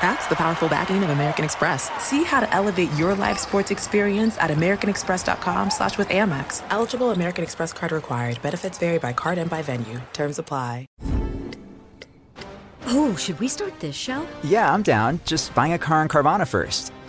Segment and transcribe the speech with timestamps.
[0.00, 1.90] That's the powerful backing of American Express.
[2.02, 6.62] See how to elevate your live sports experience at americanexpress.com slash with Amex.
[6.70, 8.40] Eligible American Express card required.
[8.42, 10.00] Benefits vary by card and by venue.
[10.12, 10.86] Terms apply.
[12.88, 14.26] Oh, should we start this show?
[14.44, 15.18] Yeah, I'm down.
[15.24, 16.92] Just buying a car in Carvana first.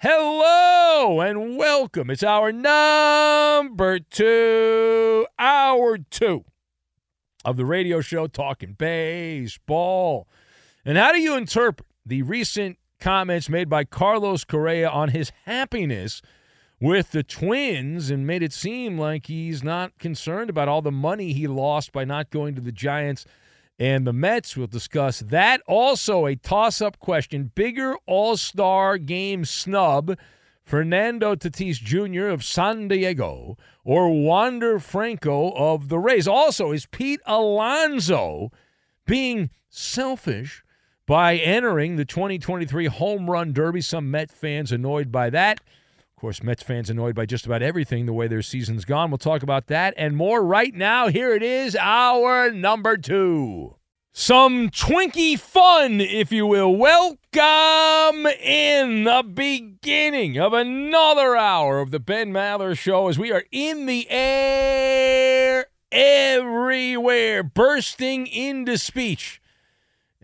[0.00, 2.10] Hello and welcome.
[2.10, 6.44] It's hour number two, hour two
[7.44, 10.28] of the radio show talking baseball.
[10.84, 16.20] And how do you interpret the recent comments made by Carlos Correa on his happiness
[16.80, 21.32] with the Twins and made it seem like he's not concerned about all the money
[21.32, 23.24] he lost by not going to the Giants
[23.78, 24.56] and the Mets.
[24.56, 25.60] We'll discuss that.
[25.66, 30.18] Also, a toss up question bigger All Star game snub.
[30.64, 32.28] Fernando Tatis Jr.
[32.28, 36.26] of San Diego or Wander Franco of the Rays.
[36.26, 38.50] Also, is Pete Alonso
[39.06, 40.64] being selfish
[41.06, 43.82] by entering the 2023 Home Run Derby?
[43.82, 45.60] Some Met fans annoyed by that.
[46.24, 49.10] Course, Mets fans annoyed by just about everything the way their season's gone.
[49.10, 51.08] We'll talk about that and more right now.
[51.08, 53.76] Here it is, hour number two.
[54.10, 56.74] Some Twinkie fun, if you will.
[56.74, 63.44] Welcome in the beginning of another hour of the Ben Maller Show as we are
[63.52, 69.42] in the air everywhere, bursting into speech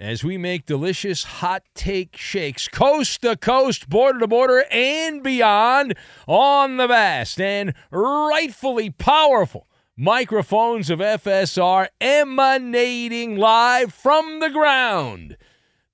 [0.01, 5.95] as we make delicious hot take shakes coast to coast, border to border, and beyond
[6.27, 9.69] on the vast and rightfully powerful
[9.99, 15.37] microphones of FSR emanating live from the ground.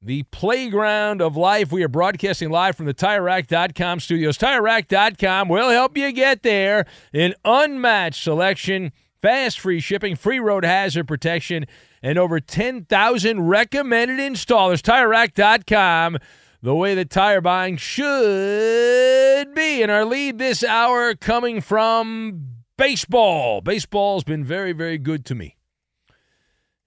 [0.00, 1.72] The playground of life.
[1.72, 4.38] We are broadcasting live from the TireRack.com studios.
[4.38, 6.86] TireRack.com will help you get there.
[7.12, 11.66] An unmatched selection, fast free shipping, free road hazard protection,
[12.06, 14.80] and over 10,000 recommended installers.
[14.80, 16.18] TireRack.com,
[16.62, 19.82] the way that tire buying should be.
[19.82, 22.46] And our lead this hour coming from
[22.78, 23.60] baseball.
[23.60, 25.56] Baseball's been very, very good to me.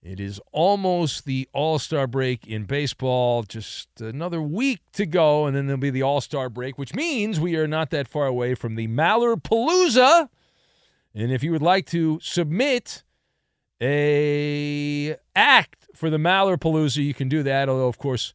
[0.02, 3.44] It is almost the All Star break in baseball.
[3.44, 7.42] Just another week to go, and then there'll be the All Star break, which means
[7.42, 10.30] we are not that far away from the Maller Palooza.
[11.14, 13.04] And if you would like to submit
[13.82, 17.70] a act for the Maller Palooza, you can do that.
[17.70, 18.34] Although, of course,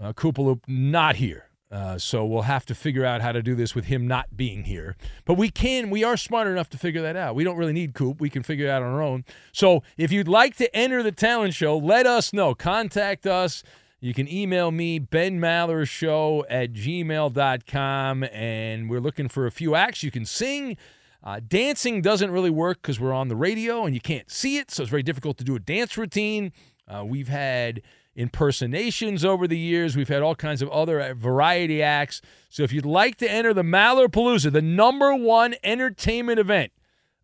[0.00, 1.48] uh, Koopaloop not here.
[1.70, 4.64] Uh, so we'll have to figure out how to do this with him not being
[4.64, 4.94] here.
[5.24, 7.34] But we can, we are smart enough to figure that out.
[7.34, 8.20] We don't really need Coop.
[8.20, 9.24] We can figure it out on our own.
[9.52, 12.54] So if you'd like to enter the talent show, let us know.
[12.54, 13.62] Contact us.
[14.00, 19.76] You can email me, Ben Maller Show at gmail.com, and we're looking for a few
[19.76, 20.76] acts you can sing.
[21.24, 24.70] Uh, dancing doesn't really work because we're on the radio and you can't see it,
[24.70, 26.52] so it's very difficult to do a dance routine.
[26.88, 27.80] Uh, we've had
[28.14, 29.96] impersonations over the years.
[29.96, 32.20] We've had all kinds of other uh, variety acts.
[32.48, 36.72] So if you'd like to enter the Maller Palooza, the number one entertainment event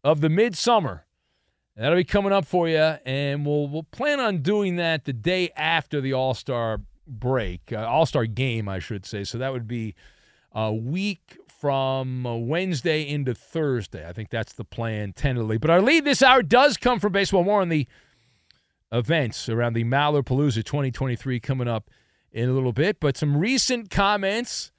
[0.04, 1.06] of the midsummer,
[1.76, 5.50] that'll be coming up for you, and we'll we'll plan on doing that the day
[5.56, 9.24] after the All Star break, uh, All Star game, I should say.
[9.24, 9.94] So that would be
[10.52, 14.06] a week from uh, Wednesday into Thursday.
[14.06, 15.58] I think that's the plan tentatively.
[15.58, 17.44] But our lead this hour does come from baseball.
[17.44, 17.86] More on the
[18.92, 21.90] events around the Maller Palooza 2023 coming up
[22.32, 23.00] in a little bit.
[23.00, 24.70] But some recent comments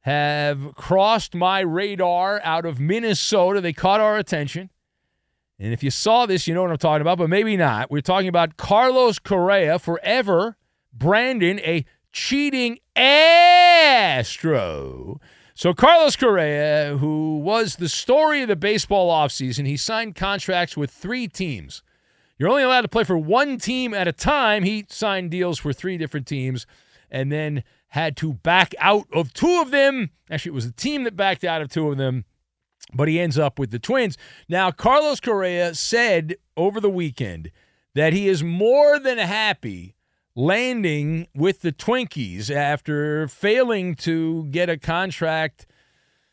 [0.00, 3.60] have crossed my radar out of Minnesota.
[3.60, 4.70] They caught our attention.
[5.58, 7.90] And if you saw this, you know what I'm talking about, but maybe not.
[7.90, 10.56] We're talking about Carlos Correa, forever
[10.92, 14.30] Brandon, a cheating Astro.
[15.62, 20.90] So Carlos Correa, who was the story of the baseball offseason, he signed contracts with
[20.90, 21.84] three teams.
[22.36, 24.64] You're only allowed to play for one team at a time.
[24.64, 26.66] He signed deals for three different teams
[27.12, 30.10] and then had to back out of two of them.
[30.28, 32.24] Actually, it was the team that backed out of two of them,
[32.92, 34.18] but he ends up with the Twins.
[34.48, 37.52] Now, Carlos Correa said over the weekend
[37.94, 39.94] that he is more than happy
[40.34, 45.66] landing with the Twinkies after failing to get a contract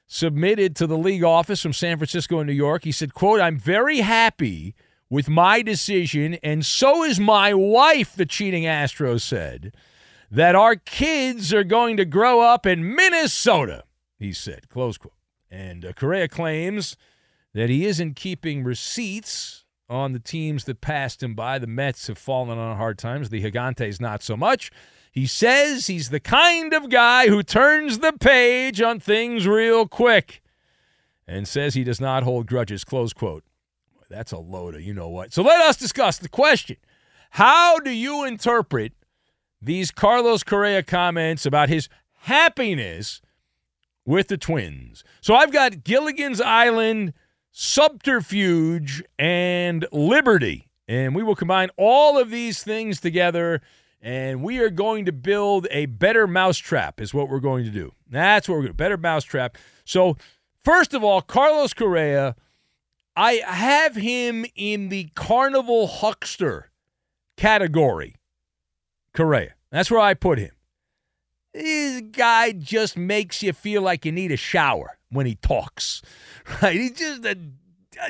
[0.08, 2.84] submitted to the league office from San Francisco and New York.
[2.84, 4.76] He said, quote, I'm very happy
[5.10, 9.76] with my decision, and so is my wife, the cheating Astro said,
[10.30, 13.84] that our kids are going to grow up in Minnesota,
[14.18, 15.14] he said, close quote.
[15.50, 16.96] And uh, Correa claims
[17.54, 21.60] that he isn't keeping receipts on the teams that passed him by.
[21.60, 24.72] The Mets have fallen on hard times, the Gigantes not so much.
[25.12, 30.42] He says he's the kind of guy who turns the page on things real quick
[31.28, 33.44] and says he does not hold grudges, close quote.
[34.10, 35.34] That's a load of you know what.
[35.34, 36.78] So let us discuss the question.
[37.32, 38.94] How do you interpret
[39.62, 41.90] these Carlos Correa comments about his
[42.22, 43.22] happiness
[44.06, 45.04] with the Twins?
[45.22, 47.14] So I've got Gilligan's Island,
[47.52, 50.70] subterfuge, and liberty.
[50.88, 53.62] And we will combine all of these things together
[54.02, 57.92] and we are going to build a better mousetrap, is what we're going to do.
[58.10, 58.78] That's what we're going to do.
[58.78, 59.58] Better mousetrap.
[59.84, 60.16] So,
[60.64, 62.36] first of all, Carlos Correa
[63.20, 66.72] I have him in the carnival huckster
[67.36, 68.16] category.
[69.14, 69.56] Correa.
[69.72, 70.52] That's where I put him.
[71.54, 76.02] This guy just makes you feel like you need a shower when he talks.
[76.62, 76.76] Right?
[76.80, 77.36] He just uh,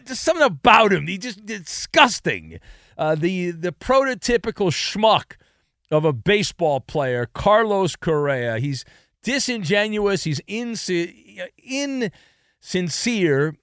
[0.05, 1.07] just something about him.
[1.07, 2.59] He just disgusting.
[2.97, 5.35] Uh, the the prototypical schmuck
[5.91, 8.59] of a baseball player, Carlos Correa.
[8.59, 8.85] He's
[9.23, 10.23] disingenuous.
[10.25, 10.41] He's
[12.61, 13.55] insincere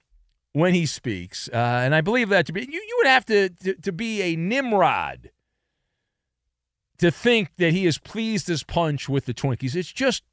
[0.53, 3.49] when he speaks, uh, and I believe that to be you, you would have to,
[3.49, 5.29] to, to be a Nimrod
[6.97, 9.75] to think that he is pleased as punch with the Twinkies.
[9.75, 10.23] It's just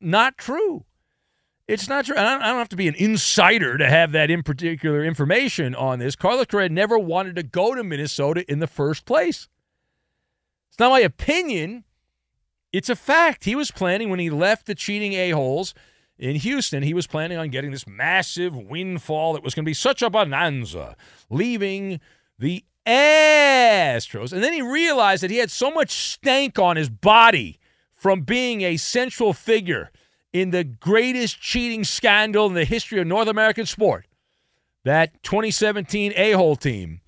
[0.00, 0.84] not true.
[1.68, 2.16] It's not true.
[2.16, 6.16] I don't, have to be an insider to have that in particular information on this.
[6.16, 9.48] Carlos Correa never wanted to go to Minnesota in the first place.
[10.68, 11.84] It's not my opinion.
[12.72, 13.44] It's a fact.
[13.44, 15.74] He was planning when he left the cheating a-holes–
[16.22, 19.74] in Houston, he was planning on getting this massive windfall that was going to be
[19.74, 20.96] such a bonanza,
[21.28, 22.00] leaving
[22.38, 24.32] the Astros.
[24.32, 27.58] And then he realized that he had so much stank on his body
[27.90, 29.90] from being a central figure
[30.32, 34.06] in the greatest cheating scandal in the history of North American sport,
[34.84, 37.00] that 2017 a hole team,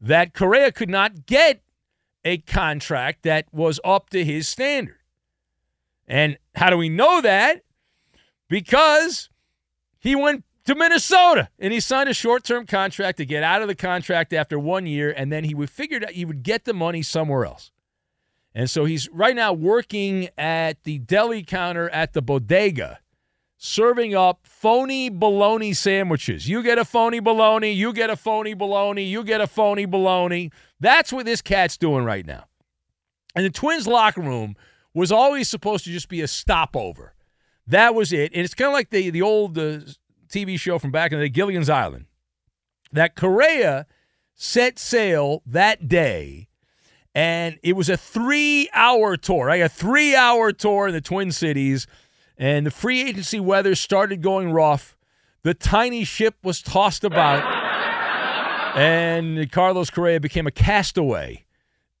[0.00, 1.62] that Correa could not get
[2.24, 4.96] a contract that was up to his standard.
[6.06, 7.62] And how do we know that?
[8.50, 9.30] because
[9.98, 13.68] he went to Minnesota and he signed a short term contract to get out of
[13.68, 16.74] the contract after one year, and then he would figure out he would get the
[16.74, 17.70] money somewhere else.
[18.54, 22.98] And so he's right now working at the deli counter at the bodega,
[23.56, 26.48] serving up phony bologna sandwiches.
[26.48, 30.50] You get a phony bologna, you get a phony bologna, you get a phony bologna.
[30.80, 32.46] That's what this cat's doing right now.
[33.36, 34.56] And the Twins locker room
[34.92, 37.14] was always supposed to just be a stopover.
[37.66, 38.32] That was it.
[38.34, 39.80] And it's kind of like the, the old uh,
[40.28, 42.06] TV show from back in the day, Gilligan's Island.
[42.92, 43.86] That Correa
[44.34, 46.48] set sail that day,
[47.14, 49.62] and it was a three hour tour, right?
[49.62, 51.86] A three hour tour in the Twin Cities,
[52.38, 54.96] and the free agency weather started going rough.
[55.42, 57.42] The tiny ship was tossed about,
[58.76, 61.44] and Carlos Correa became a castaway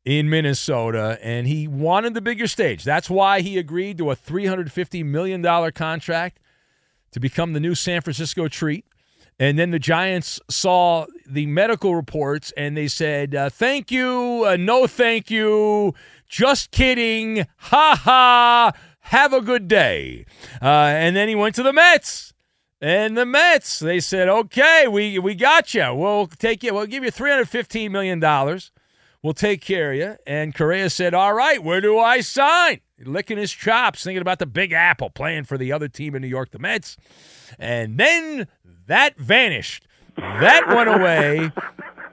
[0.04, 2.84] in Minnesota, and he wanted the bigger stage.
[2.84, 6.40] That's why he agreed to a $350 million contract
[7.12, 8.84] to become the new San Francisco treat.
[9.40, 14.56] And then the Giants saw the medical reports and they said, uh, thank you, uh,
[14.60, 15.94] no thank you,
[16.28, 20.26] just kidding, ha ha, have a good day.
[20.60, 22.34] Uh, and then he went to the Mets.
[22.82, 25.94] And the Mets, they said, okay, we, we got you.
[25.94, 26.74] We'll take you.
[26.74, 28.20] We'll give you $315 million.
[29.22, 30.16] We'll take care of you.
[30.26, 32.80] And Correa said, all right, where do I sign?
[33.02, 36.28] Licking his chops, thinking about the Big Apple, playing for the other team in New
[36.28, 36.98] York, the Mets.
[37.58, 38.46] And then
[38.90, 39.86] that vanished.
[40.16, 41.52] That went away.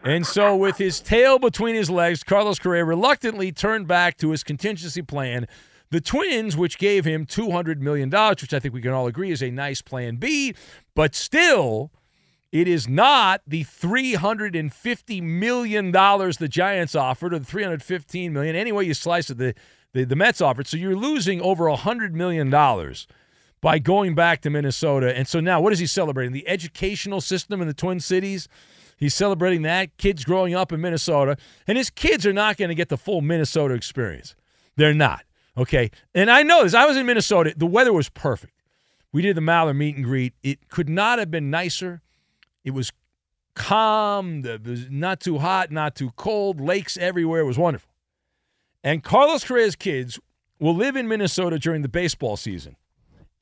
[0.03, 4.43] And so, with his tail between his legs, Carlos Correa reluctantly turned back to his
[4.43, 5.47] contingency plan
[5.89, 9.41] the Twins, which gave him $200 million, which I think we can all agree is
[9.41, 10.53] a nice plan B,
[10.95, 11.91] but still,
[12.51, 18.55] it is not the $350 million the Giants offered or the $315 million.
[18.55, 19.53] Any way you slice it, the,
[19.93, 20.67] the, the Mets offered.
[20.67, 22.49] So you're losing over $100 million
[23.61, 25.15] by going back to Minnesota.
[25.15, 26.33] And so now, what is he celebrating?
[26.33, 28.47] The educational system in the Twin Cities?
[28.97, 29.95] He's celebrating that.
[29.97, 31.37] Kids growing up in Minnesota.
[31.67, 34.35] And his kids are not going to get the full Minnesota experience.
[34.75, 35.23] They're not.
[35.55, 35.91] Okay.
[36.13, 36.73] And I know this.
[36.73, 37.53] I was in Minnesota.
[37.55, 38.53] The weather was perfect.
[39.11, 40.33] We did the Maller meet and greet.
[40.43, 42.01] It could not have been nicer.
[42.63, 42.91] It was
[43.55, 44.45] calm.
[44.45, 46.59] It was not too hot, not too cold.
[46.59, 47.41] Lakes everywhere.
[47.41, 47.89] It was wonderful.
[48.83, 50.19] And Carlos Correa's kids
[50.59, 52.75] will live in Minnesota during the baseball season.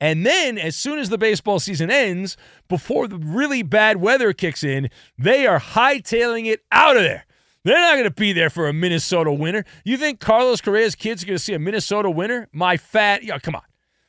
[0.00, 2.36] And then, as soon as the baseball season ends,
[2.68, 7.24] before the really bad weather kicks in, they are hightailing it out of there.
[7.64, 9.64] They're not going to be there for a Minnesota winter.
[9.84, 12.48] You think Carlos Correa's kids are going to see a Minnesota winner?
[12.52, 13.64] My fat, yeah, come on,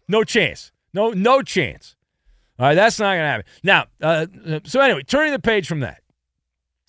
[0.08, 1.96] no chance, no, no chance.
[2.60, 3.46] All right, that's not going to happen.
[3.64, 4.26] Now, uh,
[4.64, 6.02] so anyway, turning the page from that.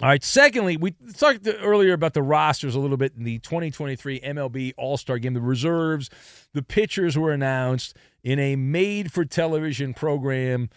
[0.01, 0.23] All right.
[0.23, 4.97] Secondly, we talked earlier about the rosters a little bit in the 2023 MLB All
[4.97, 5.35] Star Game.
[5.35, 6.09] The reserves,
[6.55, 10.71] the pitchers were announced in a made-for-television program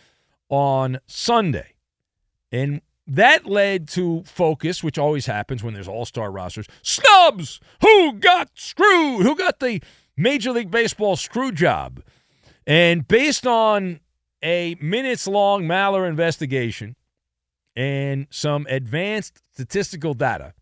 [0.49, 1.73] on Sunday,
[2.51, 6.65] and that led to focus, which always happens when there's all star rosters.
[6.81, 7.59] Snubs!
[7.81, 9.23] Who got screwed?
[9.23, 9.81] Who got the
[10.17, 12.01] Major League Baseball screw job?
[12.65, 13.99] And based on
[14.43, 16.95] a minutes long Maller investigation
[17.75, 20.53] and some advanced statistical data,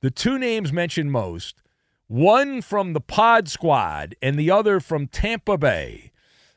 [0.00, 1.62] the two names mentioned most,
[2.06, 6.10] one from the Pod Squad and the other from Tampa Bay.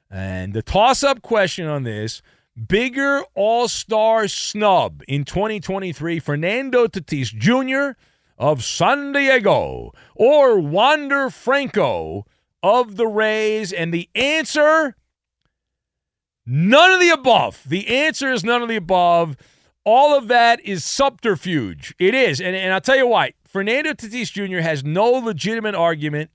[0.10, 2.22] And the toss up question on this
[2.68, 7.98] bigger all star snub in 2023 Fernando Tatis Jr.
[8.38, 12.25] of San Diego or Wander Franco
[12.62, 13.74] of the Rays?
[13.74, 14.96] And the answer
[16.46, 17.63] none of the above.
[17.65, 19.36] The answer is none of the above.
[19.86, 21.94] All of that is subterfuge.
[22.00, 22.40] It is.
[22.40, 23.34] And, and I'll tell you why.
[23.44, 24.62] Fernando Tatis Jr.
[24.62, 26.32] has no legitimate argument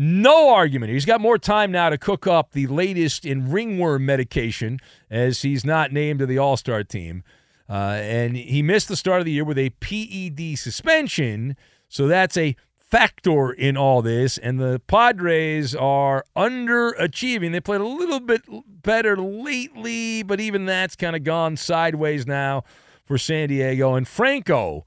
[0.00, 0.92] no argument.
[0.92, 4.78] He's got more time now to cook up the latest in ringworm medication
[5.10, 7.24] as he's not named to the All Star team.
[7.68, 11.56] Uh, and he missed the start of the year with a PED suspension.
[11.88, 12.54] So that's a
[12.90, 14.38] factor in all this.
[14.38, 17.52] And the Padres are underachieving.
[17.52, 22.64] They played a little bit better lately, but even that's kind of gone sideways now
[23.04, 23.94] for San Diego.
[23.94, 24.86] And Franco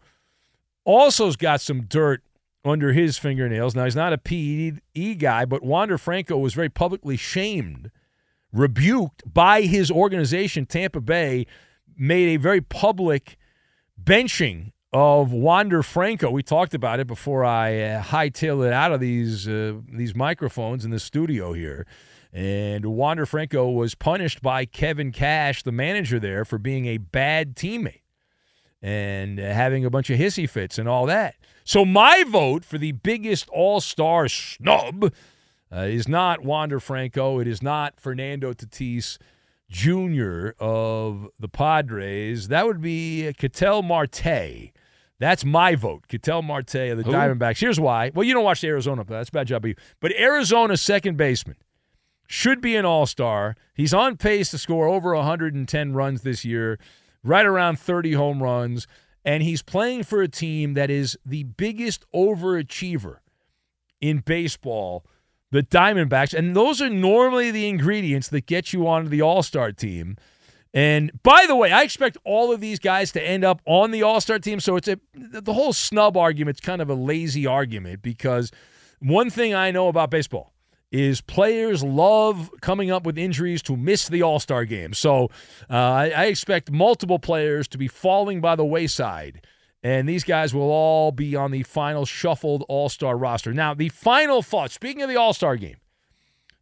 [0.86, 2.24] also's got some dirt
[2.64, 3.76] under his fingernails.
[3.76, 7.92] Now, he's not a PED guy, but Wander Franco was very publicly shamed,
[8.52, 11.46] rebuked by his organization, Tampa Bay,
[11.98, 13.38] made a very public
[14.02, 16.30] benching of Wander Franco.
[16.30, 20.84] We talked about it before I uh, hightailed it out of these uh, these microphones
[20.84, 21.86] in the studio here.
[22.34, 27.56] And Wander Franco was punished by Kevin Cash, the manager there, for being a bad
[27.56, 28.02] teammate
[28.82, 31.36] and uh, having a bunch of hissy fits and all that.
[31.64, 35.14] So my vote for the biggest all-star snub
[35.72, 37.40] uh, is not Wander Franco.
[37.40, 39.18] It is not Fernando Tatis
[39.70, 40.52] Jr.
[40.60, 42.48] of the Padres.
[42.48, 44.72] That would be Ketel Marte.
[45.22, 46.08] That's my vote.
[46.10, 47.12] Ketel Marte of the Who?
[47.12, 47.60] Diamondbacks.
[47.60, 48.12] Here's why.
[48.14, 49.18] Well, you don't watch the Arizona play.
[49.18, 49.76] That's a bad job of you.
[50.02, 51.56] But Arizona second baseman
[52.28, 53.56] should be an all-star.
[53.74, 56.78] He's on pace to score over 110 runs this year,
[57.24, 58.88] right around 30 home runs
[59.24, 63.18] and he's playing for a team that is the biggest overachiever
[64.00, 65.06] in baseball,
[65.52, 66.34] the Diamondbacks.
[66.34, 70.18] And those are normally the ingredients that get you onto the All Star team.
[70.74, 74.04] And by the way, I expect all of these guys to end up on the
[74.04, 74.60] All Star team.
[74.60, 78.52] So it's a the whole snub argument's kind of a lazy argument because
[79.00, 80.54] one thing I know about baseball
[80.92, 84.94] is players love coming up with injuries to miss the All Star game.
[84.94, 85.26] So
[85.70, 89.42] uh, I, I, expect multiple players to be falling by the wayside
[89.84, 93.54] And these guys will all be on the final shuffled All Star roster.
[93.54, 95.78] Now, the final thought speaking of the All Star game,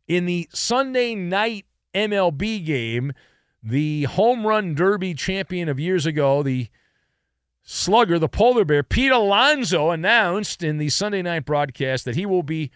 [0.07, 3.13] in the Sunday night MLB game,
[3.61, 6.69] the home run derby champion of years ago, the
[7.61, 12.43] slugger, the polar bear, Pete Alonso, announced in the Sunday night broadcast that he will
[12.43, 12.71] be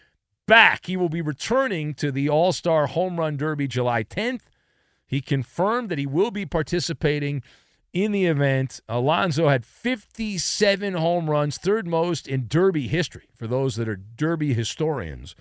[0.45, 0.85] back.
[0.85, 4.43] He will be returning to the All Star Home Run Derby July 10th.
[5.05, 7.43] He confirmed that he will be participating
[7.93, 8.81] in the event.
[8.89, 14.53] Alonso had 57 home runs, third most in Derby history for those that are Derby
[14.53, 15.35] historians.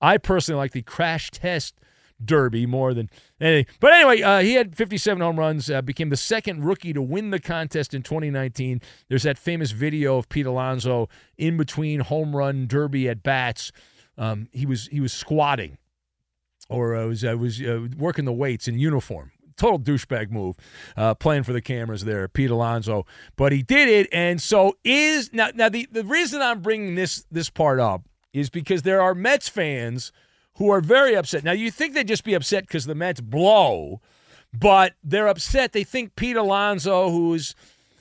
[0.00, 1.80] I personally like the crash test
[2.24, 3.72] Derby more than anything.
[3.80, 7.30] But anyway, uh, he had 57 home runs, uh, became the second rookie to win
[7.30, 8.80] the contest in 2019.
[9.08, 13.72] There's that famous video of Pete Alonso in between home run Derby at bats.
[14.18, 15.76] Um, he was he was squatting,
[16.70, 19.32] or uh, was uh, was uh, working the weights in uniform.
[19.58, 20.56] Total douchebag move,
[20.98, 23.06] uh, playing for the cameras there, Pete Alonso.
[23.36, 25.50] But he did it, and so is now.
[25.54, 29.48] Now the, the reason I'm bringing this this part up is because there are Mets
[29.48, 30.12] fans
[30.56, 31.44] who are very upset.
[31.44, 34.00] Now, you think they'd just be upset because the Mets blow,
[34.52, 35.72] but they're upset.
[35.72, 37.54] They think Pete Alonso, who's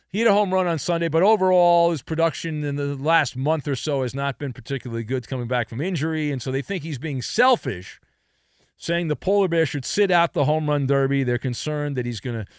[0.09, 3.67] he had a home run on Sunday, but overall his production in the last month
[3.67, 6.83] or so has not been particularly good coming back from injury, and so they think
[6.83, 8.00] he's being selfish,
[8.77, 11.24] saying the polar bear should sit out the home run derby.
[11.24, 12.51] They're concerned that he's going to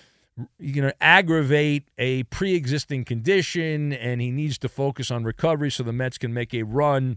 [0.58, 5.94] you know aggravate a pre-existing condition and he needs to focus on recovery so the
[5.94, 7.16] Mets can make a run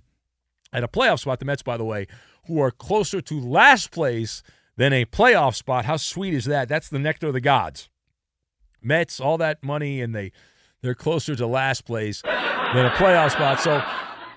[0.71, 1.39] at a playoff spot.
[1.39, 2.07] The Mets, by the way,
[2.47, 4.43] who are closer to last place
[4.77, 5.85] than a playoff spot.
[5.85, 6.69] How sweet is that?
[6.69, 7.89] That's the nectar of the gods.
[8.81, 10.31] Mets, all that money, and they
[10.81, 13.59] they're closer to last place than a playoff spot.
[13.59, 13.83] So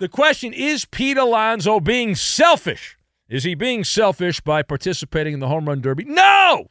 [0.00, 2.96] the question is Pete Alonso being selfish?
[3.28, 6.04] Is he being selfish by participating in the home run derby?
[6.04, 6.68] No!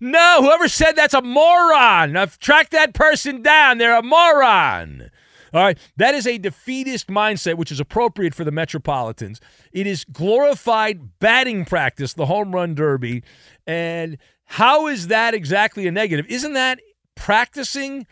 [0.00, 2.16] No, whoever said that's a moron.
[2.16, 3.78] I've tracked that person down.
[3.78, 5.10] They're a moron.
[5.54, 5.78] All right.
[5.96, 9.40] That is a defeatist mindset, which is appropriate for the Metropolitans.
[9.72, 13.22] It is glorified batting practice, the home run derby.
[13.64, 16.26] And how is that exactly a negative?
[16.28, 16.80] Isn't that
[17.14, 18.04] practicing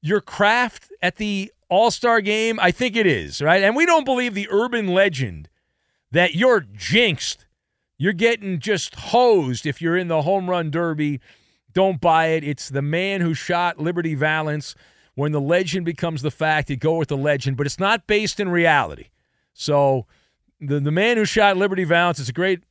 [0.00, 2.58] your craft at the All Star game?
[2.60, 3.62] I think it is, right?
[3.62, 5.50] And we don't believe the urban legend
[6.12, 7.44] that you're jinxed.
[7.98, 11.20] You're getting just hosed if you're in the home run derby.
[11.74, 12.42] Don't buy it.
[12.42, 14.74] It's the man who shot Liberty Valance
[15.16, 18.38] when the legend becomes the fact, you go with the legend, but it's not based
[18.38, 19.06] in reality.
[19.54, 20.06] So
[20.60, 22.62] the, the man who shot Liberty Valance is a great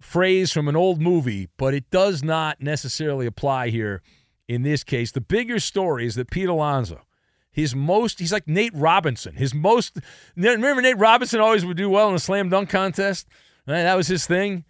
[0.00, 4.00] phrase from an old movie, but it does not necessarily apply here
[4.48, 5.10] in this case.
[5.10, 7.02] The bigger story is that Pete Alonso,
[7.50, 9.34] his most, he's like Nate Robinson.
[9.34, 9.98] His most,
[10.36, 13.26] remember Nate Robinson always would do well in a slam dunk contest?
[13.66, 13.82] Right?
[13.82, 14.64] That was his thing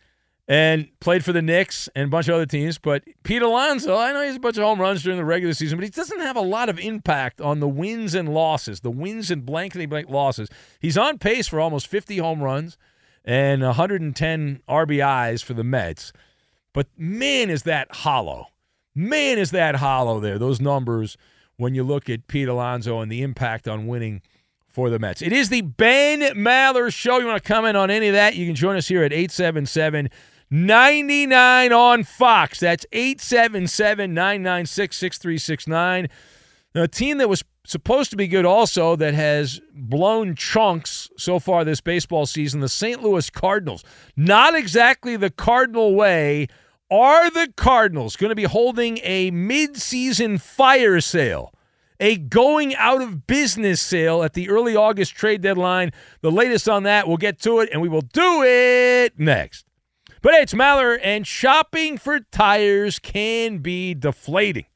[0.49, 2.79] and played for the Knicks and a bunch of other teams.
[2.79, 5.79] But Pete Alonso, I know he's a bunch of home runs during the regular season,
[5.79, 9.31] but he doesn't have a lot of impact on the wins and losses, the wins
[9.31, 10.49] and blankety blank losses.
[10.81, 12.77] He's on pace for almost 50 home runs
[13.25, 16.13] and 110 RBIs for the Mets.
[16.73, 18.49] But man, is that hollow.
[18.95, 21.17] Man, is that hollow there, those numbers,
[21.57, 24.23] when you look at Pete Alonso and the impact on winning
[24.69, 25.23] for the Mets.
[25.23, 27.19] It is the Ben Maller Show.
[27.19, 28.35] You want to comment on any of that?
[28.35, 30.09] You can join us here at 877
[30.53, 32.61] 99 on Fox.
[32.61, 36.09] That's 877 996 6369.
[36.75, 41.65] A team that was supposed to be good also that has blown chunks so far
[41.65, 43.03] this baseball season, the St.
[43.03, 43.83] Louis Cardinals.
[44.15, 46.49] Not exactly the Cardinal way.
[46.91, 51.51] Are the Cardinals going to be holding a midseason fire sale?
[52.01, 55.93] a going out of business sale at the early August trade deadline.
[56.21, 59.65] The latest on that, we'll get to it, and we will do it next.
[60.23, 64.67] But hey, it's Maller, and shopping for tires can be deflating,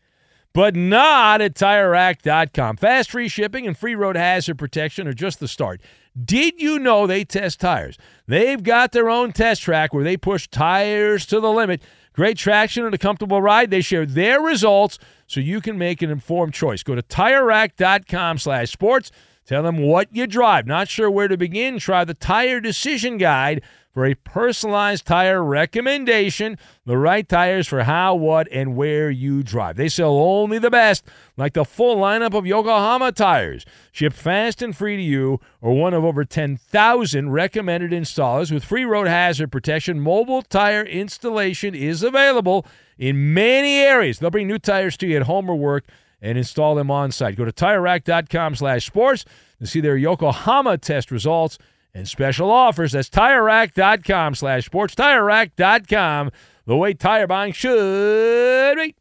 [0.52, 2.78] but not at TireRack.com.
[2.78, 5.80] Fast free shipping and free road hazard protection are just the start.
[6.20, 7.96] Did you know they test tires?
[8.26, 11.80] They've got their own test track where they push tires to the limit.
[12.12, 13.70] Great traction and a comfortable ride.
[13.70, 16.82] They share their results so you can make an informed choice.
[16.82, 19.12] Go to TireRack.com slash sports.
[19.46, 20.66] Tell them what you drive.
[20.66, 21.78] Not sure where to begin?
[21.78, 23.62] Try the Tire Decision Guide
[23.96, 26.58] for a personalized tire recommendation.
[26.84, 29.76] The right tires for how, what, and where you drive.
[29.76, 31.02] They sell only the best,
[31.38, 33.64] like the full lineup of Yokohama tires.
[33.92, 38.84] Ship fast and free to you, or one of over 10,000 recommended installers with free
[38.84, 39.98] road hazard protection.
[39.98, 42.66] Mobile tire installation is available
[42.98, 44.18] in many areas.
[44.18, 45.86] They'll bring new tires to you at home or work
[46.20, 47.36] and install them on site.
[47.36, 49.24] Go to TireRack.com slash sports
[49.58, 51.56] to see their Yokohama test results
[51.96, 52.92] and special offers.
[52.92, 54.94] That's TireRack.com slash sports.
[54.94, 56.30] TireRack.com,
[56.66, 58.94] the way tire buying should be.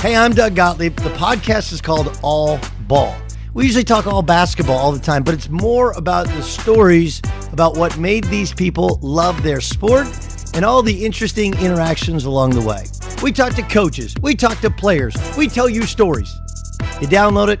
[0.00, 0.96] Hey, I'm Doug Gottlieb.
[0.96, 3.16] The podcast is called All Ball.
[3.54, 7.20] We usually talk all basketball all the time, but it's more about the stories
[7.52, 10.08] about what made these people love their sport
[10.54, 12.84] and all the interesting interactions along the way.
[13.22, 16.34] We talk to coaches, we talk to players, we tell you stories.
[17.00, 17.60] You download it,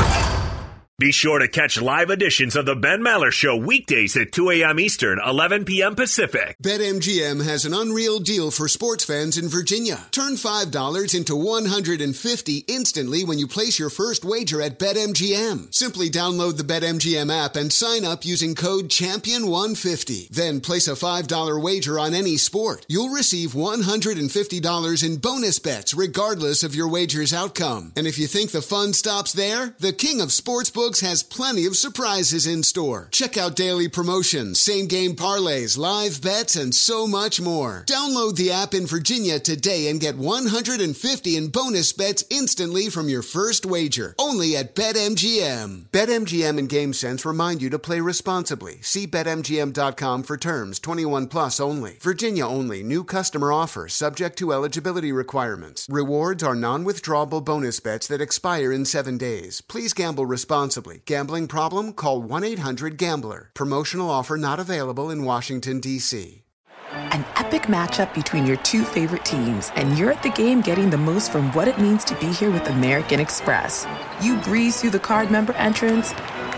[1.01, 4.79] Be sure to catch live editions of the Ben Maller Show weekdays at 2 a.m.
[4.79, 5.95] Eastern, 11 p.m.
[5.95, 6.55] Pacific.
[6.61, 10.05] BetMGM has an unreal deal for sports fans in Virginia.
[10.11, 15.73] Turn $5 into 150 instantly when you place your first wager at BetMGM.
[15.73, 20.29] Simply download the BetMGM app and sign up using code Champion150.
[20.29, 22.85] Then place a $5 wager on any sport.
[22.87, 27.91] You'll receive $150 in bonus bets regardless of your wager's outcome.
[27.95, 31.77] And if you think the fun stops there, the king of sportsbooks has plenty of
[31.77, 33.07] surprises in store.
[33.11, 37.85] Check out daily promotions, same game parlays, live bets, and so much more.
[37.87, 43.21] Download the app in Virginia today and get 150 in bonus bets instantly from your
[43.21, 44.13] first wager.
[44.19, 45.85] Only at BetMGM.
[45.85, 48.81] BetMGM and GameSense remind you to play responsibly.
[48.81, 51.97] See BetMGM.com for terms 21 plus only.
[52.01, 52.83] Virginia only.
[52.83, 55.87] New customer offer subject to eligibility requirements.
[55.89, 59.61] Rewards are non withdrawable bonus bets that expire in seven days.
[59.61, 60.80] Please gamble responsibly.
[61.05, 61.93] Gambling problem?
[61.93, 63.51] Call 1 800 Gambler.
[63.53, 66.43] Promotional offer not available in Washington, D.C.
[66.91, 70.97] An epic matchup between your two favorite teams, and you're at the game getting the
[70.97, 73.85] most from what it means to be here with American Express.
[74.21, 76.13] You breeze through the card member entrance,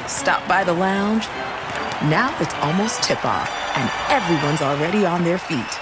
[0.08, 1.26] stop by the lounge.
[2.10, 5.80] Now it's almost tip off, and everyone's already on their feet.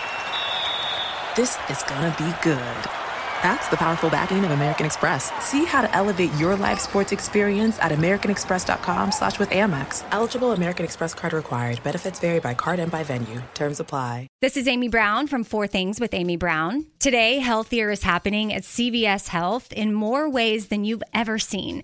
[1.35, 3.00] This is gonna be good.
[3.41, 5.31] That's the powerful backing of American Express.
[5.43, 10.03] See how to elevate your live sports experience at americanexpress.com slash with Amex.
[10.11, 11.81] Eligible American Express card required.
[11.83, 13.41] Benefits vary by card and by venue.
[13.53, 14.27] Terms apply.
[14.41, 16.85] This is Amy Brown from Four Things with Amy Brown.
[16.99, 21.83] Today, healthier is happening at CVS Health in more ways than you've ever seen.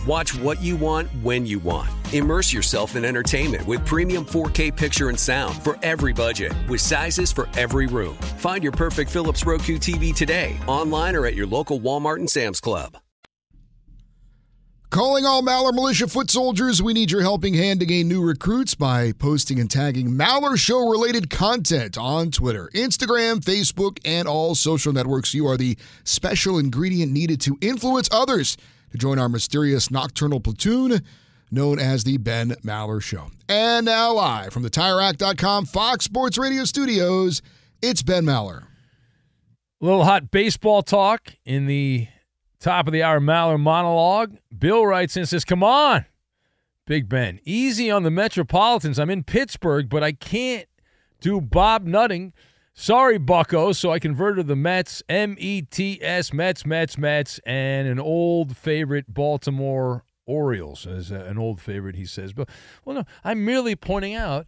[0.07, 1.89] Watch what you want when you want.
[2.11, 7.31] Immerse yourself in entertainment with premium 4K picture and sound for every budget, with sizes
[7.31, 8.15] for every room.
[8.37, 12.59] Find your perfect Philips Roku TV today, online or at your local Walmart and Sam's
[12.59, 12.97] Club.
[14.89, 18.75] Calling all Maller Militia foot soldiers, we need your helping hand to gain new recruits
[18.75, 24.91] by posting and tagging Maller Show related content on Twitter, Instagram, Facebook, and all social
[24.91, 25.33] networks.
[25.33, 28.57] You are the special ingredient needed to influence others
[28.91, 31.01] to join our mysterious nocturnal platoon
[31.51, 33.27] known as the Ben Maller Show.
[33.49, 37.41] And now, live from the TireRack.com Fox Sports Radio studios,
[37.81, 38.63] it's Ben Maller.
[39.81, 42.07] A little hot baseball talk in the
[42.59, 44.37] top of the hour Maller monologue.
[44.57, 46.05] Bill writes in and says, Come on,
[46.85, 48.99] Big Ben, easy on the Metropolitans.
[48.99, 50.67] I'm in Pittsburgh, but I can't
[51.19, 52.33] do Bob Nutting.
[52.73, 53.73] Sorry, Bucko.
[53.73, 58.55] So I converted the Mets, M E T S, Mets, Mets, Mets, and an old
[58.55, 62.33] favorite, Baltimore Orioles, as an old favorite, he says.
[62.33, 62.49] But,
[62.85, 64.47] well, no, I'm merely pointing out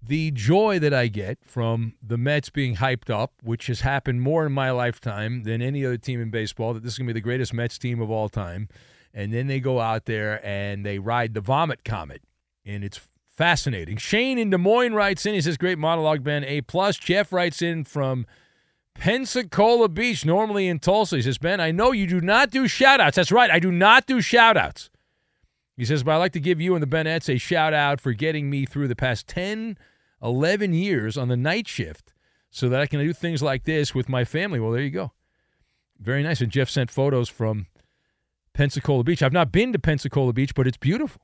[0.00, 4.46] the joy that I get from the Mets being hyped up, which has happened more
[4.46, 7.18] in my lifetime than any other team in baseball, that this is going to be
[7.18, 8.68] the greatest Mets team of all time.
[9.12, 12.22] And then they go out there and they ride the vomit comet.
[12.66, 13.00] And it's
[13.36, 13.96] fascinating.
[13.96, 15.34] Shane in Des Moines writes in.
[15.34, 16.44] He says, Great monologue, Ben.
[16.44, 16.96] A plus.
[16.96, 18.26] Jeff writes in from
[18.94, 21.16] Pensacola Beach, normally in Tulsa.
[21.16, 23.16] He says, Ben, I know you do not do shout outs.
[23.16, 23.50] That's right.
[23.50, 24.90] I do not do shout outs.
[25.76, 28.12] He says, but I'd like to give you and the Bennett's a shout out for
[28.12, 29.76] getting me through the past 10
[30.22, 32.14] 11 years on the night shift
[32.50, 34.60] so that I can do things like this with my family.
[34.60, 35.12] Well, there you go.
[35.98, 36.40] Very nice.
[36.40, 37.66] And Jeff sent photos from
[38.54, 39.22] Pensacola Beach.
[39.22, 41.23] I've not been to Pensacola Beach, but it's beautiful.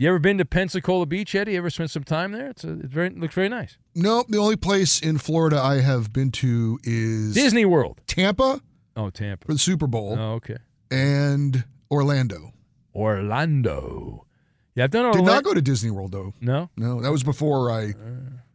[0.00, 1.52] You ever been to Pensacola Beach, Eddie?
[1.52, 2.50] You ever spent some time there?
[2.50, 3.78] It's, a, it's very it looks very nice.
[3.96, 8.00] No, the only place in Florida I have been to is Disney World.
[8.06, 8.60] Tampa
[8.96, 9.46] Oh, Tampa.
[9.46, 10.56] for the Super Bowl Oh, okay.
[10.92, 12.52] and Orlando.
[12.94, 14.24] Orlando.
[14.76, 15.24] Yeah, I've done Orlando.
[15.24, 16.32] Did not go to Disney World though.
[16.40, 16.70] No.
[16.76, 17.94] No, that was before I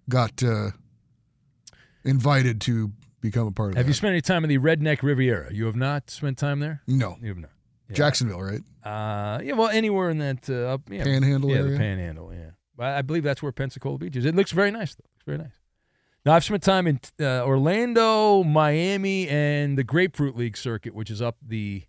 [0.07, 0.71] got uh,
[2.05, 3.89] invited to become a part of Have that.
[3.89, 5.53] you spent any time in the Redneck Riviera?
[5.53, 6.81] You have not spent time there.
[6.87, 7.49] no, You have not.
[7.89, 7.95] Yeah.
[7.95, 8.61] Jacksonville, right?
[8.83, 11.71] Uh, yeah, well, anywhere in that uh, up, yeah, Panhandle yeah, area?
[11.71, 12.51] the Panhandle, yeah.
[12.79, 14.25] I, I believe that's where Pensacola Beach is.
[14.25, 15.05] It looks very nice, though.
[15.15, 15.59] It's very nice.
[16.25, 21.21] Now, I've spent time in uh, Orlando, Miami, and the Grapefruit League circuit, which is
[21.21, 21.83] up the,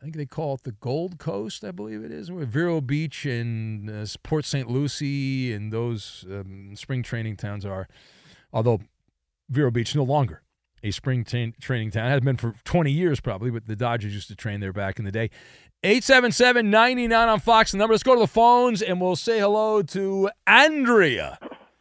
[0.00, 3.26] I think they call it the Gold Coast, I believe it is, where Vero Beach
[3.26, 4.70] and uh, Port St.
[4.70, 7.86] Lucie and those um, spring training towns are.
[8.50, 8.80] Although
[9.50, 10.42] Vero Beach no longer
[10.82, 12.06] a spring tra- training town.
[12.06, 14.98] It has been for 20 years probably, but the Dodgers used to train there back
[14.98, 15.30] in the day.
[15.84, 17.94] 877 99 on Fox, the number.
[17.94, 21.38] Let's go to the phones and we'll say hello to Andrea.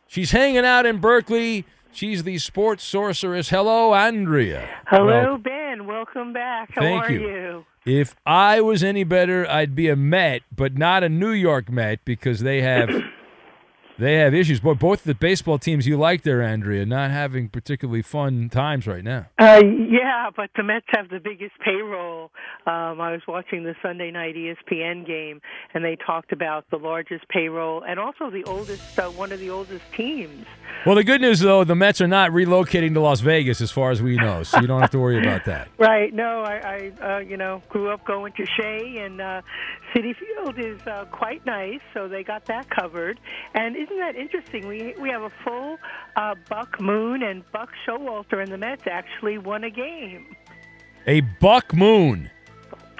[0.07, 1.65] She's hanging out in Berkeley.
[1.93, 3.49] She's the sports sorceress.
[3.49, 4.67] Hello, Andrea.
[4.87, 5.41] Hello, Welcome.
[5.41, 5.87] Ben.
[5.87, 6.71] Welcome back.
[6.73, 7.19] How Thank are you.
[7.19, 7.65] you?
[7.85, 11.99] If I was any better, I'd be a Met, but not a New York Met
[12.05, 12.89] because they have
[14.01, 14.59] they have issues.
[14.59, 19.03] But both the baseball teams you like there, Andrea, not having particularly fun times right
[19.03, 19.27] now.
[19.39, 22.31] Uh, yeah, but the Mets have the biggest payroll.
[22.65, 25.41] Um, I was watching the Sunday night ESPN game,
[25.73, 29.49] and they talked about the largest payroll and also the oldest, uh, one of the
[29.49, 30.45] oldest teams.
[30.85, 33.91] Well, the good news though, the Mets are not relocating to Las Vegas, as far
[33.91, 35.67] as we know, so you don't have to worry about that.
[35.81, 36.13] Right.
[36.13, 39.41] No, I, I uh, you know, grew up going to Shea, and uh,
[39.93, 43.19] Citi Field is uh, quite nice, so they got that covered.
[43.53, 44.67] And isn't that interesting?
[44.67, 45.77] We we have a full
[46.15, 50.35] uh, Buck Moon and Buck Showalter, and the Mets actually won a game.
[51.07, 52.29] A buck moon.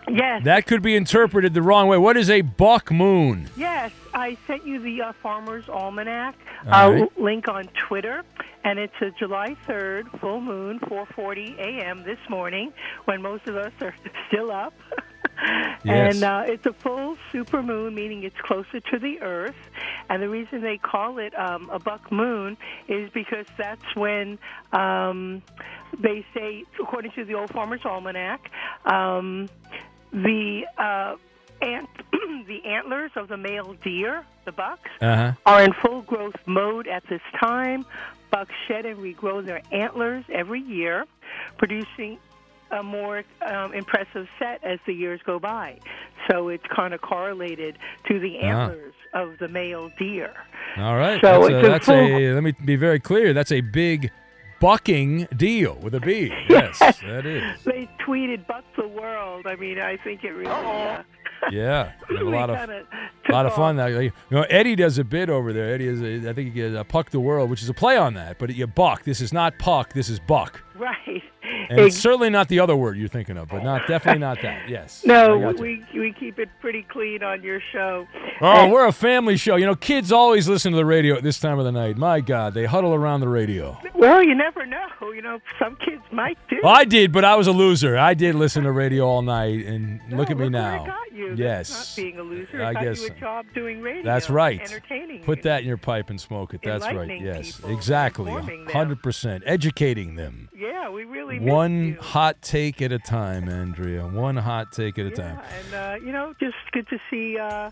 [0.09, 0.43] Yes.
[0.43, 1.97] That could be interpreted the wrong way.
[1.97, 3.49] What is a buck moon?
[3.55, 7.19] Yes, I sent you the uh, Farmer's Almanac uh, right.
[7.19, 8.23] link on Twitter,
[8.63, 12.03] and it's a July 3rd, full moon, 4:40 a.m.
[12.03, 12.73] this morning,
[13.05, 13.95] when most of us are
[14.27, 14.73] still up.
[15.83, 16.15] Yes.
[16.15, 19.55] And uh, it's a full super moon, meaning it's closer to the Earth.
[20.09, 24.37] And the reason they call it um, a buck moon is because that's when
[24.73, 25.41] um,
[25.99, 28.51] they say, according to the Old Farmer's Almanac,
[28.85, 29.49] um,
[30.13, 31.15] the uh,
[31.61, 31.89] ant,
[32.47, 35.31] the antlers of the male deer, the bucks, Uh-huh.
[35.45, 37.85] are in full growth mode at this time.
[38.31, 41.05] Bucks shed and regrow their antlers every year,
[41.57, 42.17] producing
[42.71, 45.77] a more um, impressive set as the years go by.
[46.29, 48.45] So it's kind of correlated to the Ah.
[48.45, 50.33] antlers of the male deer.
[50.77, 51.19] All right.
[51.21, 53.33] So that's a, it's a that's a let me be very clear.
[53.33, 54.11] That's a big
[54.59, 56.31] bucking deal with a B.
[56.49, 57.61] Yes, that is.
[57.63, 60.51] They tweeted "Buck the world." I mean, I think it really.
[60.51, 61.03] Uh,
[61.51, 63.79] Yeah, a lot of a lot of fun.
[63.79, 63.89] off.
[63.91, 65.73] Now, you know, Eddie does a bit over there.
[65.73, 68.13] Eddie is, a, I think, he a puck the world, which is a play on
[68.13, 68.37] that.
[68.37, 69.05] But you buck.
[69.05, 69.91] This is not puck.
[69.93, 71.23] This is buck, Right.
[71.69, 73.49] And it's certainly not the other word you're thinking of.
[73.49, 74.61] But not definitely not that.
[74.69, 75.03] Yes.
[75.05, 78.07] No, we we keep it pretty clean on your show.
[78.41, 79.55] Oh, And- we're a family show.
[79.55, 81.97] You know, kids always listen to the radio at this time of the night.
[81.97, 83.77] My God, they huddle around the radio.
[83.95, 84.87] well, you never know.
[85.01, 86.57] You know, some kids might do.
[86.63, 87.97] Well, I did, but I was a loser.
[87.97, 90.83] I did listen to radio all night, and look at me look now.
[90.83, 91.29] it got you.
[91.29, 92.61] That's Yes, not being a loser.
[92.61, 94.03] It I guess you a job doing radio.
[94.03, 94.61] that's right.
[94.61, 95.23] Entertaining.
[95.23, 96.61] Put that in your pipe and smoke it.
[96.63, 97.21] That's right.
[97.21, 98.31] Yes, people, exactly.
[98.71, 100.49] Hundred percent, educating them.
[100.55, 104.07] Yeah, we really One hot take at a time, Andrea.
[104.07, 105.39] One hot take at a time.
[105.39, 107.37] And uh, you know, just good to see.
[107.37, 107.71] Uh,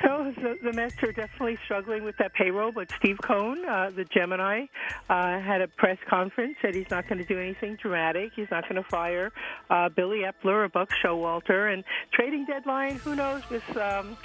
[0.04, 4.04] know, the, the Mets are definitely struggling with that payroll, but Steve Cohen, uh, the
[4.04, 4.66] Gemini,
[5.08, 8.32] uh, had a press conference, said he's not going to do anything dramatic.
[8.34, 9.32] He's not going to fire
[9.68, 11.72] uh, Billy Eppler or Buck Showalter.
[11.72, 14.16] And trading deadline, who knows, with um,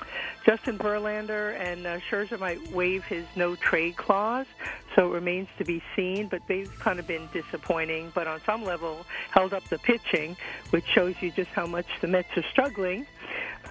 [0.46, 4.48] Justin Verlander and uh, Scherzer might waive his no trade clause.
[4.96, 8.12] So it remains to be seen, but they've kind of been disappointing.
[8.16, 10.38] But on some level, held up the pitching,
[10.70, 13.06] which shows you just how much the Mets are struggling.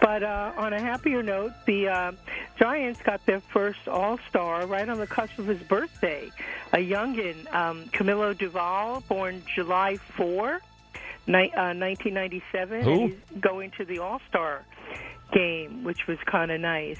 [0.01, 2.13] But uh, on a happier note, the uh,
[2.59, 6.31] Giants got their first All Star right on the cusp of his birthday.
[6.73, 10.61] A youngin, um, Camilo Doval, born July 4,
[11.27, 12.83] ni- uh, 1997.
[12.83, 12.91] Who?
[12.91, 14.65] And he's going to the All Star
[15.35, 16.99] game, which was kind of nice.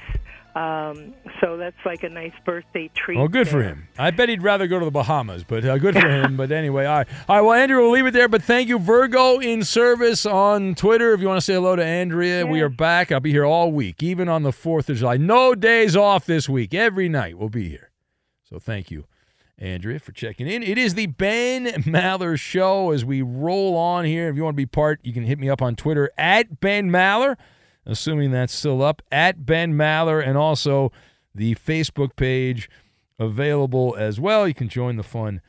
[0.55, 3.19] Um, so that's like a nice birthday treat.
[3.19, 3.89] Well, good for him.
[3.99, 6.37] I bet he'd rather go to the Bahamas, but uh, good for him.
[6.37, 7.09] But anyway, all right.
[7.29, 8.29] All right, well, Andrea, we'll leave it there.
[8.29, 11.13] But thank you, Virgo in service on Twitter.
[11.13, 13.11] If you want to say hello to Andrea, we are back.
[13.11, 15.17] I'll be here all week, even on the 4th of July.
[15.17, 16.73] No days off this week.
[16.73, 17.91] Every night we'll be here.
[18.49, 19.07] So thank you,
[19.59, 20.63] Andrea, for checking in.
[20.63, 24.29] It is the Ben Maller Show as we roll on here.
[24.29, 26.91] If you want to be part, you can hit me up on Twitter at Ben
[26.91, 27.37] Maller.
[27.87, 30.93] Assuming that's still up, at Ben Maller, and also
[31.35, 32.69] the Facebook page
[33.19, 34.47] available as well.
[34.47, 35.41] You can join the fun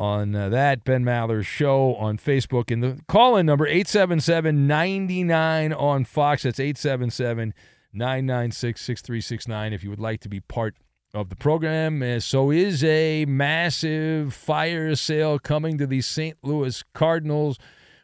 [0.00, 2.70] on uh, that Ben Maller show on Facebook.
[2.70, 6.42] And the call in number 877 99 on Fox.
[6.44, 7.52] That's 877
[7.92, 10.74] 996 6369 if you would like to be part
[11.12, 12.02] of the program.
[12.02, 16.36] Uh, so is a massive fire sale coming to the St.
[16.42, 17.58] Louis Cardinals.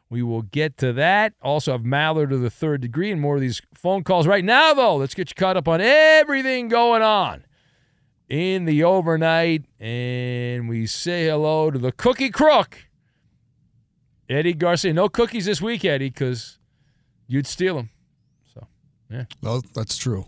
[0.08, 1.34] We will get to that.
[1.42, 4.26] Also have Maller to the third degree and more of these phone calls.
[4.26, 7.44] Right now, though, let's get you caught up on everything going on
[8.28, 9.64] in the overnight.
[9.80, 12.78] And we say hello to the cookie crook,
[14.28, 14.92] Eddie Garcia.
[14.92, 16.58] No cookies this week, Eddie, because
[17.26, 17.90] you'd steal them.
[18.54, 18.66] So,
[19.10, 19.24] yeah.
[19.42, 20.26] Well, that's true.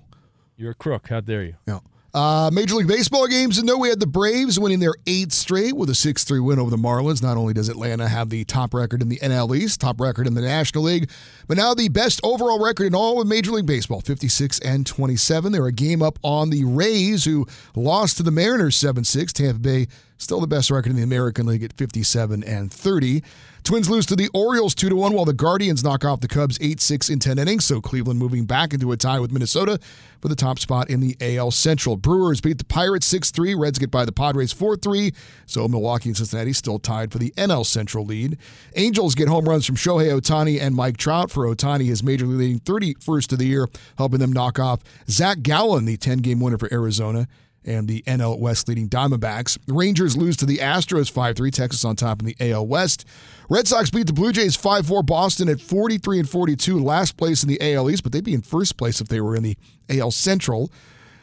[0.57, 1.09] You're a crook.
[1.09, 1.55] How dare you?
[1.69, 1.79] Yeah.
[2.15, 3.59] Uh, Major League Baseball games.
[3.59, 6.59] And no, we had the Braves winning their eighth straight with a 6 3 win
[6.59, 7.23] over the Marlins.
[7.23, 10.35] Not only does Atlanta have the top record in the NL East, top record in
[10.35, 11.11] the National League,
[11.47, 15.53] but now the best overall record in all of Major League Baseball 56 and 27.
[15.53, 19.33] They're a game up on the Rays, who lost to the Mariners 7 6.
[19.35, 23.23] Tampa Bay still the best record in the American League at 57 and 30.
[23.69, 26.81] Twins lose to the Orioles 2 1, while the Guardians knock off the Cubs 8
[26.81, 27.67] 6 in 10 innings.
[27.67, 29.79] So Cleveland moving back into a tie with Minnesota
[30.23, 31.99] for the top spot in the AL Central.
[31.99, 33.55] Brewers beat the Pirates 6 3.
[33.55, 35.13] Reds get by the Padres 4 3.
[35.45, 38.39] So Milwaukee and Cincinnati still tied for the NL Central lead.
[38.75, 41.31] Angels get home runs from Shohei Ohtani and Mike Trout.
[41.31, 45.85] For Ohtani, his major league 31st of the year, helping them knock off Zach Gallen,
[45.85, 47.29] the 10 game winner for Arizona
[47.65, 49.59] and the NL West leading Diamondbacks.
[49.69, 51.51] Rangers lose to the Astros 5 3.
[51.51, 53.05] Texas on top in the AL West.
[53.51, 55.03] Red Sox beat the Blue Jays 5 4.
[55.03, 58.43] Boston at 43 and 42, last place in the AL East, but they'd be in
[58.43, 59.57] first place if they were in the
[59.89, 60.71] AL Central.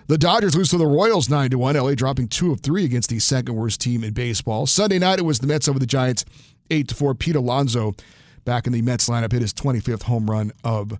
[0.08, 1.76] The Dodgers lose to the Royals 9 to 1.
[1.76, 4.66] LA dropping 2 of 3 against the second worst team in baseball.
[4.66, 6.26] Sunday night, it was the Mets over the Giants
[6.72, 7.14] 8 to 4.
[7.16, 7.96] Pete Alonso
[8.44, 10.98] back in the Mets lineup hit his 25th home run of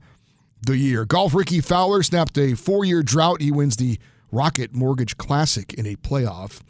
[0.64, 1.06] the year.
[1.06, 3.42] Golf Rickie Fowler snapped a four year drought.
[3.42, 4.00] He wins the
[4.32, 6.62] Rocket Mortgage Classic in a playoff.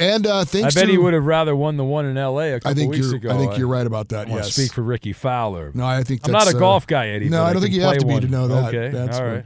[0.00, 2.54] And uh, thanks I bet to, he would have rather won the one in L.A.
[2.54, 3.16] a couple I think weeks you're.
[3.16, 3.30] ago.
[3.30, 4.28] I think you're right about that.
[4.28, 4.54] I Yes.
[4.54, 5.70] speak for Rickie Fowler.
[5.74, 7.28] No, I think I'm not a uh, golf guy, Eddie.
[7.28, 8.22] No, I don't can think you have to be one.
[8.22, 8.74] to know that.
[8.74, 9.44] Okay, That's all right.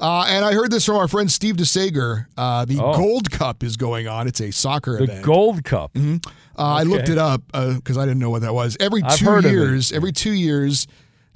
[0.00, 2.24] Uh, and I heard this from our friend Steve DeSager.
[2.34, 2.96] Uh, the Oh.
[2.96, 4.26] Gold Cup is going on.
[4.26, 5.24] It's a soccer The event.
[5.26, 5.94] Gold Cup.
[5.94, 6.18] Uh,
[6.56, 8.78] I looked it up because I didn't know what that was.
[8.80, 9.54] Every I've two heard of it.
[9.54, 10.86] years, every two years,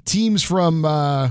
[0.05, 1.29] teams from uh,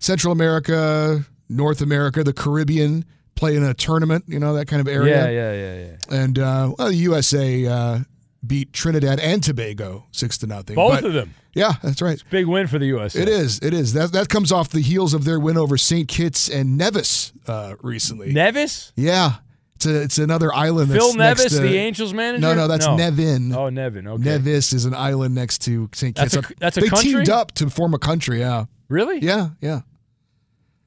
[0.00, 4.24] Central America, North America, the Caribbean play in a tournament.
[4.28, 5.24] You know that kind of area.
[5.24, 6.22] Yeah, yeah, yeah, yeah.
[6.22, 7.98] And uh, well, the USA uh,
[8.46, 10.76] beat Trinidad and Tobago six to nothing.
[10.76, 11.34] Both But- of them.
[11.54, 12.18] Yeah, that's right.
[12.30, 13.14] Big win for the U.S.
[13.14, 13.58] It is.
[13.58, 13.92] It is.
[13.92, 16.08] That that comes off the heels of their win over St.
[16.08, 18.32] Kitts and Nevis uh, recently.
[18.32, 18.90] Nevis?
[18.96, 19.32] yeah,
[19.74, 20.90] it's a, it's another island.
[20.90, 22.40] That's Phil Nevis, to- the Angels manager?
[22.40, 22.96] No, no, that's No.
[22.96, 23.54] Nevin.
[23.54, 24.08] Oh, Nevin.
[24.08, 24.22] Okay.
[24.24, 26.16] Nevis is an island next to St.
[26.16, 26.50] That's Kitts.
[26.52, 27.12] a- that's a they country?
[27.12, 28.38] teamed up to form a country.
[28.40, 28.64] Yeah.
[28.88, 29.18] Really?
[29.18, 29.50] Yeah.
[29.60, 29.80] Yeah.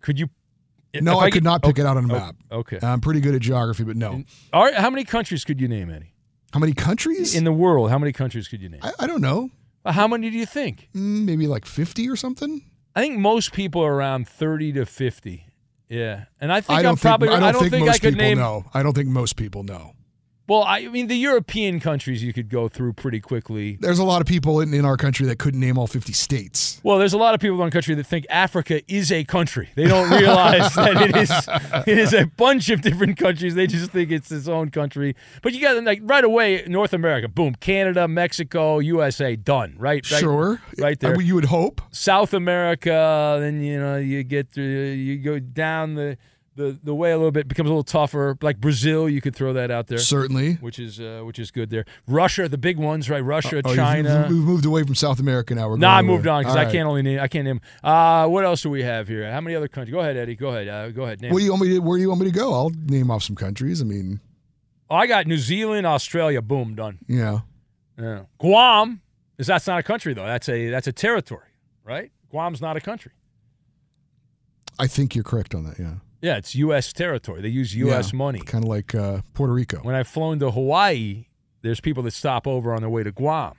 [0.01, 0.29] Could you?
[1.03, 2.35] No, I, get- could not pick okay, it out on a oh, map.
[2.51, 2.79] Okay.
[2.81, 4.23] I'm pretty good at geography, but no.
[4.53, 4.75] All right.
[4.75, 6.13] How many countries could you name, Eddie?
[6.53, 7.89] How many countries in the world?
[7.89, 8.79] How many countries could you name?
[8.81, 9.49] I, I don't know.
[9.85, 10.89] How many do you think?
[10.95, 12.63] Mm, maybe like 50 or something.
[12.95, 15.47] I think most people are around thirty to fifty.
[15.89, 17.27] Yeah, and I think I don't am probably.
[17.27, 18.37] think, I don't think, think most I could people name.
[18.37, 18.65] know.
[18.73, 19.91] I don't think most people know.
[20.47, 23.77] Well, I mean, the European countries you could go through pretty quickly.
[23.79, 26.79] There's a lot of people in, in our country that couldn't name all 50 states.
[26.83, 29.69] Well, there's a lot of people in our country that think Africa is a country.
[29.73, 31.31] They don't realize that it is
[31.87, 33.55] it is a bunch of different countries.
[33.55, 35.15] They just think it's its own country.
[35.41, 39.75] But you got like right away, North America, boom, Canada, Mexico, USA, done.
[39.79, 40.61] Right, right Sure.
[40.77, 41.15] right there.
[41.15, 41.81] Uh, You would hope.
[41.91, 46.17] South America, then you know you get through, you go down the,
[46.55, 48.37] the the way a little bit, becomes a little tougher.
[48.41, 50.53] Like Brazil, you could throw that out there, Certainly.
[50.55, 51.85] which is uh, which is good there.
[52.07, 53.19] Russia, the big ones, right?
[53.19, 54.27] Russia, Oh, you've- China.
[54.29, 55.69] We've moved away from South America now.
[55.69, 56.35] We're No, I moved away.
[56.35, 56.71] on because All I right.
[56.71, 57.61] can't only name I can't name.
[57.83, 59.29] Uh, what else do we have here?
[59.31, 59.93] How many other countries?
[59.93, 60.35] Go ahead, Eddie.
[60.35, 60.67] Go ahead.
[60.67, 61.21] Uh, go ahead.
[61.21, 61.31] Name.
[61.33, 61.79] What do you want me to?
[61.79, 62.53] Where do you want me to go?
[62.53, 63.81] I'll name off some countries.
[63.81, 64.21] I mean,
[64.89, 66.41] oh, I got New Zealand, Australia.
[66.41, 66.99] Boom, done.
[67.07, 67.39] yeah.
[67.99, 68.23] Yeah.
[68.39, 69.01] Guam
[69.37, 70.25] is that's not a country though.
[70.25, 71.47] That's a that's a territory,
[71.83, 72.11] right?
[72.29, 73.11] Guam's not a country.
[74.77, 75.79] I think you're correct on that.
[75.79, 75.95] Yeah.
[76.25, 76.91] Yeah, it's U.S.
[76.93, 77.41] territory.
[77.41, 78.13] They use U.S.
[78.13, 78.39] money.
[78.39, 79.77] Kind of like uh, Puerto Rico.
[79.79, 81.25] When I've flown to Hawaii,
[81.61, 83.53] there's people that stop over on their way to Guam.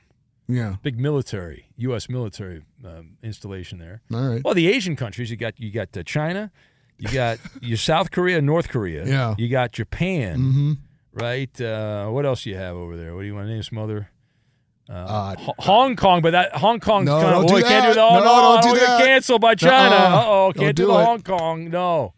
[0.48, 0.76] Yeah.
[0.82, 2.08] Big military, U.S.
[2.08, 4.02] military um, installation there.
[4.12, 4.42] All right.
[4.44, 6.50] Well, the Asian countries, you got you got uh, China,
[6.98, 9.04] you got your South Korea, North Korea.
[9.06, 9.34] Yeah.
[9.38, 10.72] You got Japan, Mm-hmm.
[11.12, 11.60] right?
[11.60, 13.14] Uh, what else you have over there?
[13.14, 14.10] What do you want to name some other?
[14.88, 17.86] Uh, Uh, Ho- Hong Kong, but that Hong Kong's No, kind of don't do can't
[17.88, 17.98] do that.
[18.00, 19.04] Oh, No, no, don't do that.
[19.04, 19.96] canceled by China.
[19.96, 20.16] Uh-uh.
[20.20, 21.04] Uh oh, can't do, do the.
[21.04, 21.70] Hong Kong.
[21.70, 22.14] No.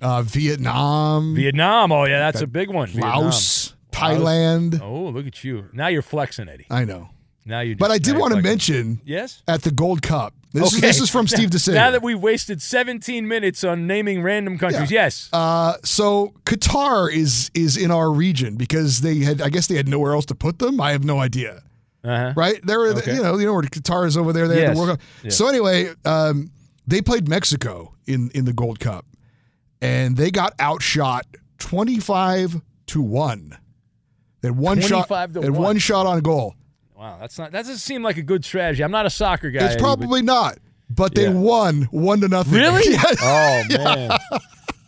[0.00, 1.92] Uh, Vietnam, Vietnam.
[1.92, 2.90] Oh yeah, that's That- a big one.
[2.94, 4.20] Laos, Vietnam.
[4.22, 4.80] Thailand.
[4.82, 5.66] Oh, look at you.
[5.72, 6.66] Now you're flexing, Eddie.
[6.70, 7.08] I know.
[7.44, 7.76] Now you.
[7.76, 9.42] But I did want to mention Yes.
[9.48, 10.34] at the Gold Cup.
[10.52, 11.74] This, is, this is from Steve DeSager.
[11.84, 15.28] Now that we've wasted 17 minutes on naming random countries, yes.
[15.32, 19.86] Uh, so Qatar is is in our region because they had, I guess they had
[19.88, 20.80] nowhere else to put them.
[20.80, 21.62] I have no idea.
[22.04, 22.32] Uh-huh.
[22.36, 22.60] Right?
[22.64, 23.16] There were, Okay.
[23.16, 24.46] you know, you know where Qatar is over there.
[24.48, 24.76] They had Yes.
[24.76, 25.06] the World Cup.
[25.24, 25.36] Yes.
[25.36, 26.50] So anyway, um,
[26.86, 29.04] they played Mexico in in the Gold Cup,
[29.80, 31.26] and they got outshot
[31.58, 33.56] twenty five to one.
[34.42, 35.08] They had one shot.
[35.08, 35.62] 25 had one.
[35.62, 36.54] one shot on goal.
[36.96, 37.52] Wow, that's not.
[37.52, 38.82] That doesn't seem like a good strategy.
[38.84, 39.64] I'm not a soccer guy.
[39.64, 40.58] It's Eddie, but- probably not,
[40.88, 41.30] but they Yeah.
[41.34, 42.54] won one to nothing.
[42.54, 42.96] Really?
[43.22, 44.10] Oh man,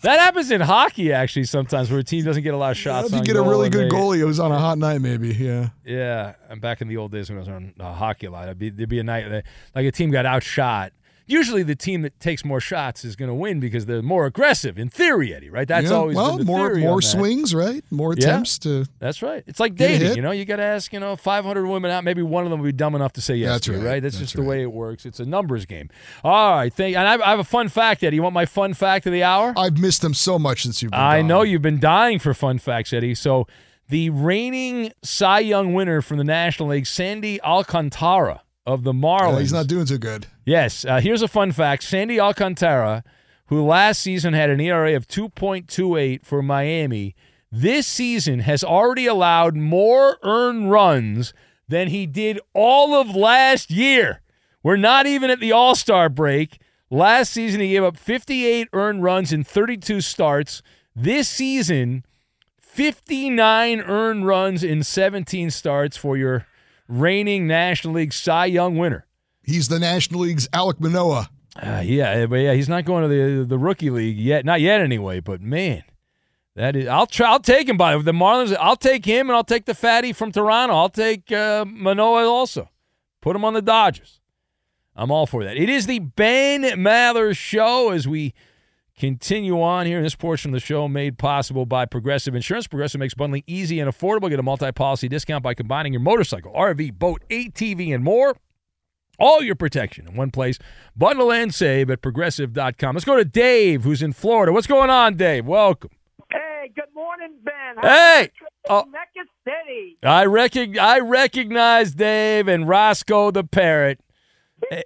[0.02, 3.08] that happens in hockey actually sometimes where a team doesn't get a lot of shots.
[3.08, 5.34] If you get a really good they- goalie, it was on a hot night, maybe.
[5.34, 5.70] Yeah.
[5.84, 8.44] Yeah, and back in the old days when I was on uh, hockey a lot,
[8.44, 10.92] it'd be, there'd be a night that, like a team got outshot.
[11.28, 14.78] Usually, the team that takes more shots is going to win because they're more aggressive.
[14.78, 15.68] In theory, Eddie, right?
[15.68, 17.84] That's Yeah, always well been the more more swings, right?
[17.90, 18.24] More Yeah.
[18.24, 18.86] attempts to.
[18.98, 19.44] That's right.
[19.46, 20.16] It's like dating.
[20.16, 20.92] You know, you got to ask.
[20.92, 22.02] You know, 500 women out.
[22.02, 23.82] Maybe one of them will be dumb enough to say yes That's to right.
[23.84, 24.02] right?
[24.02, 25.04] That's, That's just the way it works.
[25.06, 25.90] It's a numbers game.
[26.24, 26.72] All right.
[26.72, 26.96] Thank.
[26.96, 28.16] And I, I have a fun fact, Eddie.
[28.16, 29.52] You want my fun fact of the hour?
[29.56, 31.00] I've missed them so much since you've been.
[31.00, 33.14] I know you've been dying for fun facts, Eddie.
[33.14, 33.46] So,
[33.90, 39.32] the reigning Cy Young winner from the National League, Sandy Alcantara of the Marlins.
[39.32, 40.26] Yeah, he's not doing too good.
[40.48, 40.86] Yes.
[40.86, 43.04] Uh, here's a fun fact Sandy Alcantara,
[43.48, 47.14] who last season had an ERA of 2.28 for Miami,
[47.52, 51.34] this season has already allowed more earned runs
[51.68, 54.22] than he did all of last year.
[54.62, 56.62] We're not even at the All Star break.
[56.88, 60.62] Last season, he gave up 58 earned runs in 32 starts.
[60.96, 62.06] This season,
[62.56, 66.46] 59 earned runs in 17 starts for your
[66.88, 69.04] reigning National League Cy Young winner.
[69.48, 71.30] He's the National League's Alek Manoah.
[71.56, 74.80] Uh, yeah, but yeah, he's not going to the the rookie league yet, not yet
[74.80, 75.20] anyway.
[75.20, 75.82] But man,
[76.54, 77.30] that is, I'll try.
[77.30, 78.54] I'll take him by the Marlins.
[78.60, 80.74] I'll take him, and I'll take the fatty from Toronto.
[80.74, 82.68] I'll take uh, Manoah also.
[83.22, 84.20] Put him on the Dodgers.
[84.94, 85.56] I'm all for that.
[85.56, 88.34] It is the Ben Maller Show as we
[88.98, 92.66] continue on here in this portion of the show made possible by Progressive Insurance.
[92.66, 94.28] Progressive makes bundling easy and affordable.
[94.28, 98.36] Get a multi-policy discount by combining your motorcycle, RV, boat, ATV, and more.
[99.18, 100.58] All your protection in one place.
[100.96, 102.94] Bundle and save at progressive.com.
[102.94, 104.52] Let's go to Dave, who's in Florida.
[104.52, 105.44] What's going on, Dave?
[105.46, 105.90] Welcome.
[106.30, 107.76] Hey, good morning, Ben.
[107.82, 108.30] Hey!
[108.68, 108.84] Oh.
[109.44, 109.96] City.
[110.02, 113.98] I, recog- I recognize Dave and Roscoe the Parrot.
[114.70, 114.84] A,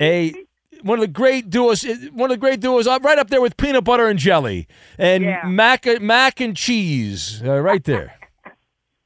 [0.00, 0.34] a-
[0.82, 3.58] one of the great duos, one of the great duos, uh, right up there with
[3.58, 4.66] peanut butter and jelly
[4.96, 5.42] and Yeah.
[5.44, 8.14] mac, mac and cheese, uh, right there.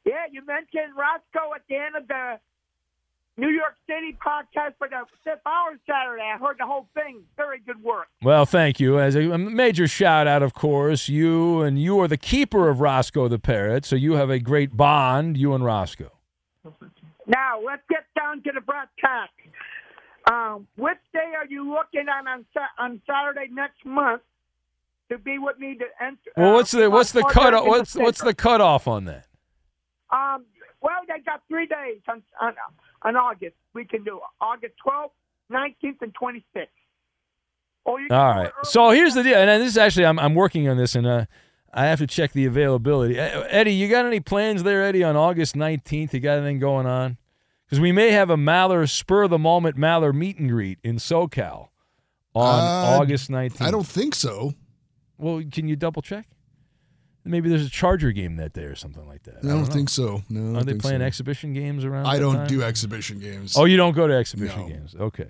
[0.06, 2.38] Yeah, you mentioned Roscoe at the end of the
[3.36, 6.22] New York City podcast for the fifth hour Saturday.
[6.22, 7.22] I heard the whole thing.
[7.36, 8.06] Very good work.
[8.22, 9.00] Well, thank you.
[9.00, 13.26] As a, major shout out, of course, you and you are the keeper of Roscoe
[13.26, 16.12] the Parrot, so you have a great bond, you and Roscoe.
[17.26, 18.60] Now, let's get down to the
[19.00, 19.32] tacks.
[20.30, 22.46] Um, which day are you looking at on,
[22.78, 24.22] on Saturday next month
[25.10, 26.30] to be with me to enter?
[26.36, 27.52] Well, what's the what's the uh, cut?
[27.52, 29.26] in the What's what's the cutoff on that?
[30.10, 30.44] Um,
[30.80, 32.54] well, they got three days on, on,
[33.04, 33.54] on August.
[33.74, 35.10] We can do August 12th,
[35.52, 36.66] 19th, and 26th.
[37.84, 38.46] Or you can All do right.
[38.46, 38.64] it early.
[38.70, 41.26] So here's the deal, and this is actually I'm I'm working on this, and uh,
[41.72, 43.18] I have to check the availability.
[43.20, 46.12] Uh, Eddie, you got any plans there, Eddie, on August 19th?
[46.14, 47.18] You got anything going on?
[47.66, 50.96] Because we may have a Maller spur of the moment Maller meet and greet in
[50.96, 51.68] SoCal
[52.34, 53.60] on Uh, August 19th.
[53.62, 54.54] I don't think so.
[55.18, 56.26] Well, can you double check?
[57.24, 59.36] Maybe there's a Charger game that day or something like that.
[59.42, 59.64] I don't, know.
[59.64, 60.22] think so.
[60.28, 61.06] No, Are they think playing so.
[61.06, 62.06] exhibition games around?
[62.06, 62.46] I don't time?
[62.46, 63.56] do exhibition games.
[63.56, 64.94] Oh, you don't go to exhibition games.
[64.94, 65.28] Okay.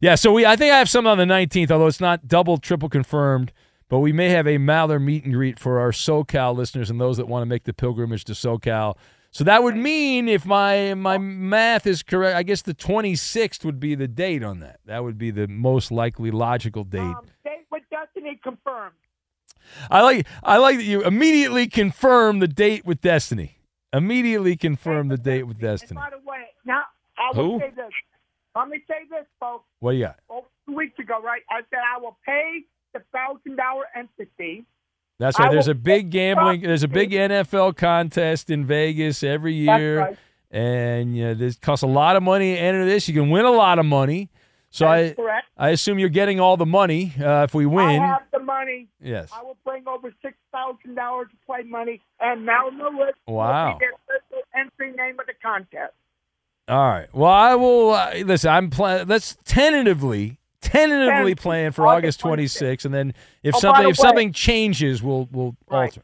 [0.00, 2.58] Yeah, so we I think I have something on the 19th, although it's not double,
[2.58, 3.52] triple confirmed,
[3.88, 7.16] but we may have a Maller meet and greet for our SoCal listeners and those
[7.16, 8.96] that want to make the pilgrimage to SoCal.
[9.32, 13.80] So that would mean if my my math is correct, I guess the 26th would
[13.80, 14.78] be the date on that.
[14.86, 17.00] That would be the most likely logical date.
[17.00, 18.94] Um, date with Destiny confirmed.
[19.90, 23.58] I like I like that you immediately confirm the date with Destiny.
[23.92, 25.94] Immediately confirm the date with Destiny.
[25.94, 26.82] By the way, now
[27.18, 27.58] I will Who?
[27.60, 27.90] say this.
[28.54, 29.64] Let me say this, folks.
[29.80, 30.16] What do you got?
[30.28, 31.42] Oh, two weeks ago, right?
[31.50, 34.66] I said I will pay the thousand dollar entity.
[35.18, 35.52] That's I right.
[35.52, 36.62] There's a big gambling.
[36.62, 37.10] There's a big.
[37.10, 40.18] NFL contest in Vegas every year, right.
[40.50, 43.08] and you know, this costs a lot of money to enter this.
[43.08, 44.30] You can win a lot of money.
[44.70, 45.46] So I, correct.
[45.56, 48.02] I assume you're getting all the money uh, if we win.
[48.02, 48.27] I have
[48.58, 48.88] money.
[49.00, 49.30] Yes.
[49.32, 53.72] I will bring over six thousand dollars to play money, and Mal Lewis Wow.
[53.72, 55.92] will be their official entry name of the contest.
[56.68, 57.08] All right.
[57.14, 58.50] Well, I will uh, listen.
[58.50, 59.06] I'm plan.
[59.08, 64.02] Let's tentatively, tentatively plan for August August 26th, and then if Oh, something if way-
[64.02, 65.84] something changes, we'll we'll Right.
[65.86, 66.02] alter.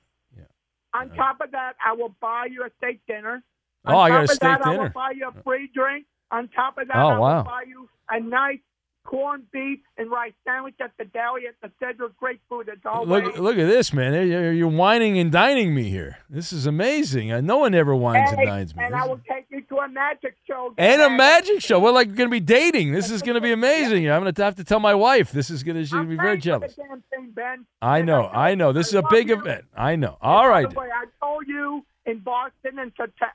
[0.95, 3.43] On top of that, I will buy you a steak dinner.
[3.85, 6.07] Oh, I got a steak that, I will buy you a free drink.
[6.31, 7.43] On top of that, Oh, I will wow.
[7.43, 8.61] buy you a nice
[9.05, 12.69] corned beef and rice sandwich at the deli at the Cedric Great Food.
[12.73, 14.15] It's always Look, look at this, man.
[14.29, 16.19] You're, you're whining and dining me here.
[16.31, 17.31] This is amazing.
[17.31, 18.83] Uh, No one ever wines and Hey, dines me.
[18.85, 20.75] and I will take you to a magic show.
[20.79, 21.79] And a magic show.
[21.79, 22.93] We're like going to be dating.
[22.93, 24.11] This is going to be amazing.
[24.11, 25.33] I'm going to have to tell my wife.
[25.33, 25.83] This is going to.
[25.83, 26.75] She's going to be very jealous.
[26.75, 27.67] thing, Ben.
[27.83, 28.27] I know.
[28.29, 28.73] I know.
[28.73, 29.65] This is a big event.
[29.77, 30.17] I know.
[30.23, 30.73] All right.
[30.75, 32.93] Way, I told you in Boston in,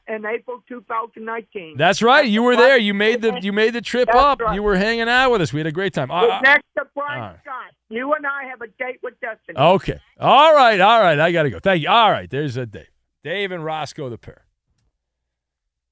[0.07, 1.76] in April 2019.
[1.78, 2.28] That's right.
[2.28, 2.78] You were there.
[2.78, 4.41] You made the you made the trip That's up.
[4.41, 4.55] right.
[4.55, 5.51] You were hanging out with us.
[5.51, 6.11] We had a great time.
[6.11, 7.38] Uh, Next to Brian right.
[7.43, 9.57] Scott, you and I have a date with Destiny.
[9.57, 9.99] Okay.
[10.20, 10.80] All right.
[10.80, 11.20] All right.
[11.20, 11.59] I got to go.
[11.59, 11.89] Thank you.
[11.89, 12.30] All right.
[12.30, 12.88] There's a Dave.
[13.24, 14.45] Dave and Roscoe the pair.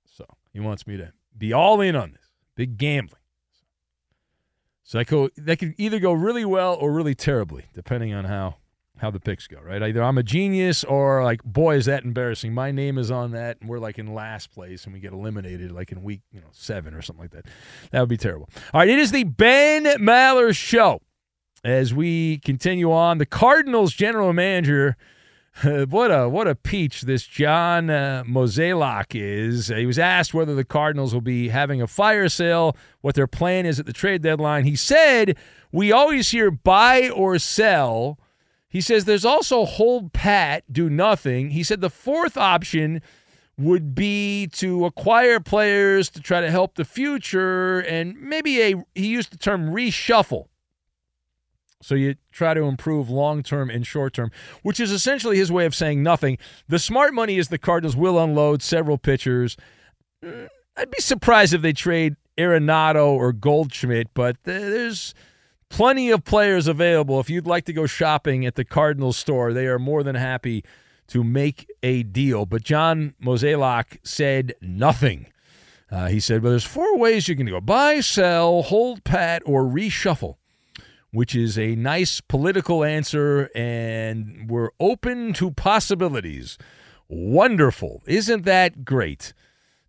[0.05, 2.21] So he wants me to be all in on this.
[2.55, 3.21] Big gambling.
[4.83, 8.55] So I go, that could either go really well or really terribly, depending on how
[8.97, 9.81] how the picks go, right?
[9.81, 12.53] Either I'm a genius or like, boy, is that embarrassing.
[12.53, 15.71] My name is on that, and we're like in last place, and we get eliminated
[15.71, 17.45] like in week, you know, seven or something like that.
[17.91, 18.49] That would be terrible.
[18.73, 21.01] All right, it is the Ben Maller Show.
[21.63, 24.95] As we continue on, the Cardinals general manager,
[25.63, 29.67] what a what a peach this John uh, Mozeliak is.
[29.67, 33.65] he was asked whether the Cardinals will be having a fire sale, what their plan
[33.65, 34.65] is at the trade deadline.
[34.65, 35.35] He said,
[35.71, 38.19] "We always hear buy or sell."
[38.69, 41.51] He says there's also hold pat, do nothing.
[41.51, 43.01] He said the fourth option
[43.57, 49.07] would be to acquire players to try to help the future and maybe a he
[49.07, 50.47] used the term reshuffle.
[51.81, 54.31] So you try to improve long term and short term,
[54.63, 56.37] which is essentially his way of saying nothing.
[56.67, 59.57] The smart money is the Cardinals will unload several pitchers.
[60.23, 65.13] Mm, I'd be surprised if they trade Arenado or Goldschmidt, but there's
[65.69, 67.19] plenty of players available.
[67.19, 70.63] If you'd like to go shopping at the Cardinals store, they are more than happy
[71.07, 72.45] to make a deal.
[72.45, 75.27] But John Mozeliak said nothing.
[75.89, 79.63] Uh, he said, well, there's four ways you can go buy, sell, hold pat, or
[79.63, 80.35] reshuffle,
[81.11, 86.57] which is a nice political answer, and we're open to possibilities.
[87.07, 88.03] Wonderful.
[88.05, 89.33] Isn't that great?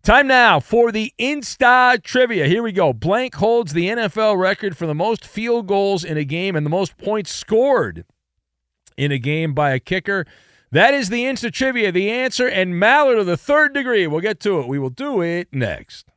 [0.01, 2.47] Time now for the Insta trivia.
[2.47, 2.93] Here we go.
[2.93, 6.69] Blank holds the NFL record for the most field goals in a game and the
[6.69, 8.05] most points scored
[8.97, 10.25] in a game by a kicker.
[10.71, 14.07] That is the Insta trivia, the answer, and Mallard of the third degree.
[14.07, 14.67] We'll get to it.
[14.67, 16.08] We will do it next.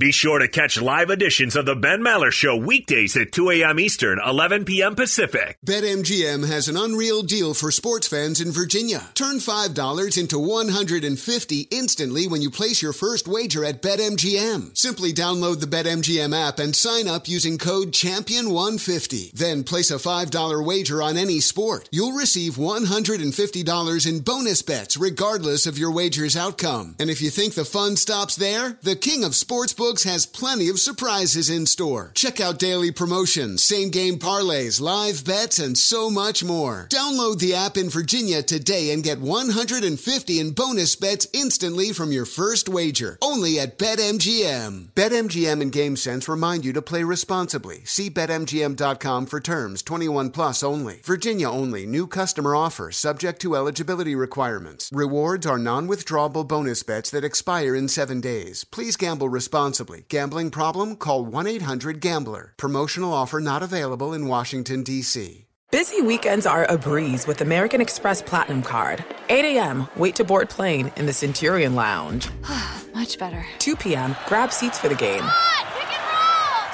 [0.00, 3.80] Be sure to catch live editions of the Ben Maller Show weekdays at 2 a.m.
[3.80, 4.94] Eastern, 11 p.m.
[4.94, 5.58] Pacific.
[5.66, 9.10] BetMGM has an unreal deal for sports fans in Virginia.
[9.14, 14.78] Turn $5 into 150 instantly when you place your first wager at BetMGM.
[14.78, 19.32] Simply download the BetMGM app and sign up using code Champion150.
[19.32, 21.88] Then place a $5 wager on any sport.
[21.90, 26.94] You'll receive $150 in bonus bets regardless of your wager's outcome.
[27.00, 30.78] And if you think the fun stops there, the King of Sportsbooks has plenty of
[30.78, 32.12] surprises in store.
[32.14, 36.86] Check out daily promotions, same game parlays, live bets, and so much more.
[36.90, 42.26] Download the app in Virginia today and get 150 in bonus bets instantly from your
[42.26, 43.16] first wager.
[43.22, 44.88] Only at BetMGM.
[44.88, 47.82] BetMGM and GameSense remind you to play responsibly.
[47.84, 51.00] See BetMGM.com for terms 21 plus only.
[51.02, 51.86] Virginia only.
[51.86, 54.90] New customer offer subject to eligibility requirements.
[54.92, 58.64] Rewards are non withdrawable bonus bets that expire in seven days.
[58.64, 59.77] Please gamble responsibly.
[60.08, 60.96] Gambling problem?
[60.96, 62.54] Call 1 800 Gambler.
[62.56, 65.46] Promotional offer not available in Washington, D.C.
[65.70, 69.04] Busy weekends are a breeze with American Express Platinum Card.
[69.28, 72.28] 8 a.m., wait to board plane in the Centurion Lounge.
[72.94, 73.44] Much better.
[73.58, 75.24] 2 p.m., grab seats for the game.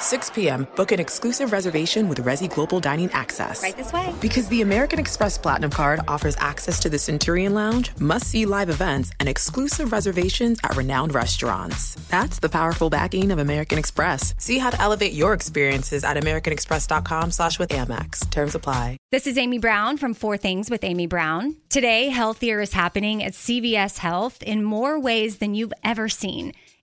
[0.05, 3.63] 6 p.m., book an exclusive reservation with Resy Global Dining Access.
[3.63, 4.13] Right this way.
[4.21, 8.69] Because the American Express Platinum Card offers access to the Centurion Lounge, must see live
[8.69, 11.95] events, and exclusive reservations at renowned restaurants.
[12.09, 14.35] That's the powerful backing of American Express.
[14.37, 18.29] See how to elevate your experiences at AmericanExpress.com slash with Amex.
[18.29, 18.97] Terms apply.
[19.11, 21.55] This is Amy Brown from Four Things with Amy Brown.
[21.69, 26.53] Today, healthier is happening at CVS Health in more ways than you've ever seen.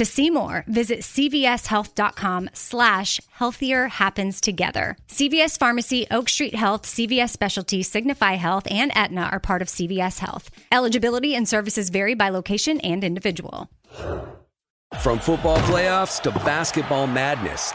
[0.00, 4.96] To see more, visit cvshealth.com slash healthier happens together.
[5.08, 10.20] CVS Pharmacy, Oak Street Health, CVS Specialty, Signify Health, and Aetna are part of CVS
[10.20, 10.50] Health.
[10.72, 13.68] Eligibility and services vary by location and individual.
[15.00, 17.74] From football playoffs to basketball madness,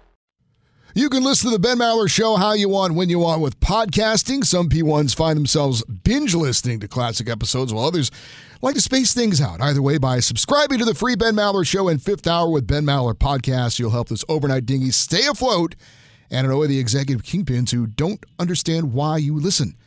[0.93, 3.61] You can listen to the Ben Maller Show how you want, when you want with
[3.61, 4.43] podcasting.
[4.43, 8.11] Some P1s find themselves binge listening to classic episodes, while others
[8.61, 9.61] like to space things out.
[9.61, 12.83] Either way, by subscribing to the free Ben Maller Show and Fifth Hour with Ben
[12.83, 15.75] Maller podcast, you'll help this overnight dinghy stay afloat
[16.29, 19.77] and annoy the executive kingpins who don't understand why you listen.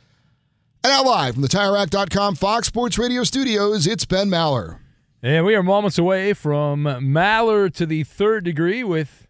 [0.82, 4.78] And now live from the TireRack.com Fox Sports Radio studios, it's Ben Maller.
[5.22, 9.23] And we are moments away from Maller to the third degree with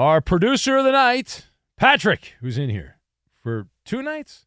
[0.00, 1.46] our producer of the night,
[1.76, 2.96] Patrick, who's in here
[3.42, 4.46] for two nights.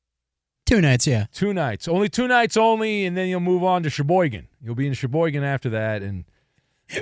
[0.65, 1.27] Two nights, yeah.
[1.31, 4.47] Two nights, only two nights only, and then you'll move on to Sheboygan.
[4.61, 6.25] You'll be in Sheboygan after that, and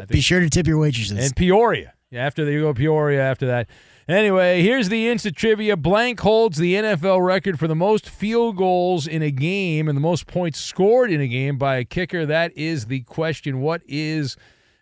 [0.09, 1.17] be sure to tip your waitresses.
[1.17, 3.69] And Peoria, after they go Peoria after that.
[4.07, 5.77] Anyway, here's the instant trivia.
[5.77, 10.01] Blank holds the NFL record for the most field goals in a game and the
[10.01, 12.25] most points scored in a game by a kicker.
[12.25, 13.61] That is the question.
[13.61, 14.35] What is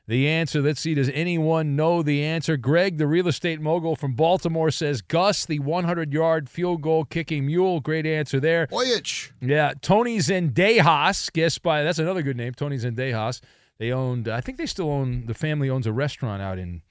[0.09, 0.59] the answer.
[0.59, 0.95] Let's see.
[0.95, 2.57] Does anyone know the answer?
[2.57, 7.45] Greg, the real estate mogul from Baltimore, says Gus, the 100 yard field goal kicking
[7.45, 7.79] mule.
[7.79, 8.65] Great answer there.
[8.71, 9.31] Voyage.
[9.39, 9.73] Yeah.
[9.81, 13.39] Tony Zendejas, guess by, that's another good name, Tony Zendejas.
[13.77, 16.81] They owned, I think they still own, the family owns a restaurant out in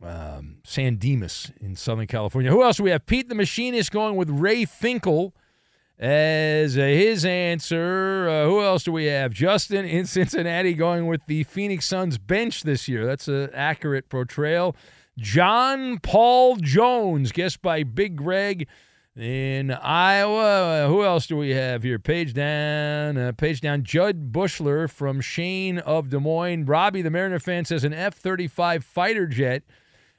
[0.00, 2.52] um, San Dimas in Southern California.
[2.52, 3.06] Who else do we have?
[3.06, 5.34] Pete the Machinist going with Ray Finkel
[5.98, 8.28] as his answer.
[8.28, 9.32] Uh, who else do we have?
[9.32, 13.06] Justin in Cincinnati going with the Phoenix Suns bench this year.
[13.06, 14.76] That's an accurate portrayal.
[15.18, 18.68] John Paul Jones, guessed by Big Greg
[19.16, 20.84] in Iowa.
[20.84, 21.98] Uh, who else do we have here?
[21.98, 23.82] Page down, uh, page down.
[23.82, 26.66] Judd Bushler from Shane of Des Moines.
[26.66, 29.62] Robbie, the Mariner fan, says an F 35 fighter jet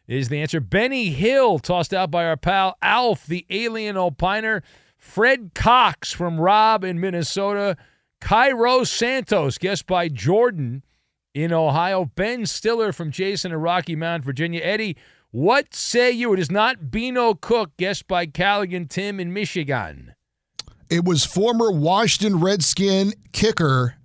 [0.07, 0.59] is the answer.
[0.59, 4.63] Benny Hill, tossed out by our pal Alf, the alien opiner.
[5.08, 7.78] Fred Cox from Rob in Minnesota.
[8.20, 10.84] Cairo Santos, guest by Jordan
[11.34, 12.05] in Ohio.
[12.16, 14.60] Ben Stiller from Jason in Rocky Mount, Virginia.
[14.62, 14.97] Eddie,
[15.32, 16.34] what say you?
[16.34, 20.14] It is not Beano Cook, guest by Callaghan Tim in Michigan.
[20.89, 23.95] It was former Washington Redskin kicker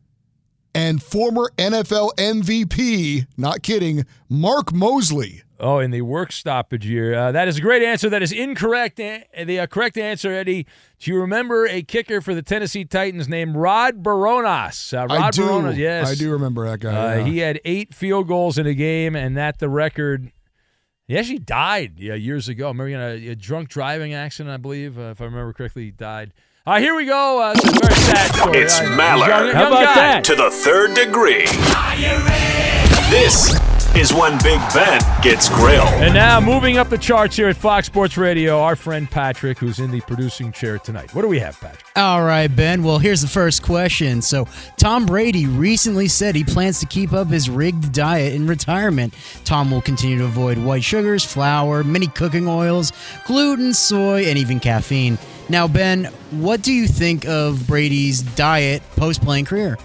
[0.74, 5.42] and former NFL MVP, not kidding, Mark Moseley.
[5.62, 7.14] Oh, in the work stoppage year.
[7.14, 8.10] Uh, that is a great answer.
[8.10, 8.96] That is incorrect.
[8.96, 10.66] The uh, correct answer, Eddie.
[10.98, 14.92] Do you remember a kicker for the Tennessee Titans named Rob Bironas?
[14.92, 15.42] Uh, Rob I do.
[15.42, 16.10] Bironas, yes.
[16.10, 16.90] I do remember that guy.
[16.90, 17.24] Uh, yeah.
[17.24, 20.32] He had eight field goals in a game, and that the record.
[21.08, 22.66] He actually died yeah, years ago.
[22.66, 25.84] I remember in a, a drunk driving accident, I believe, uh, if I remember correctly,
[25.86, 26.32] he died.
[26.64, 27.42] Uh, here we go.
[27.42, 28.58] Uh, it's a very sad story.
[28.58, 29.26] It's Uh, Maller.
[29.28, 29.94] young- young How about guy.
[29.94, 30.24] that?
[30.24, 31.44] To the third degree.
[33.10, 33.58] This
[33.96, 35.88] is when Big Ben gets grilled.
[35.88, 39.78] And now, moving up the charts here at Fox Sports Radio, our friend Patrick, who's
[39.80, 41.14] in the producing chair tonight.
[41.14, 41.84] What do we have, Patrick?
[41.96, 42.82] All right, Ben.
[42.82, 44.22] Well, here's the first question.
[44.22, 49.14] So, Tom Brady recently said he plans to keep up his rigged diet in retirement.
[49.44, 52.92] Tom will continue to avoid white sugars, flour, many cooking oils,
[53.26, 55.18] gluten, soy, and even caffeine.
[55.48, 59.76] Now, Ben, what do you think of Brady's diet post playing career?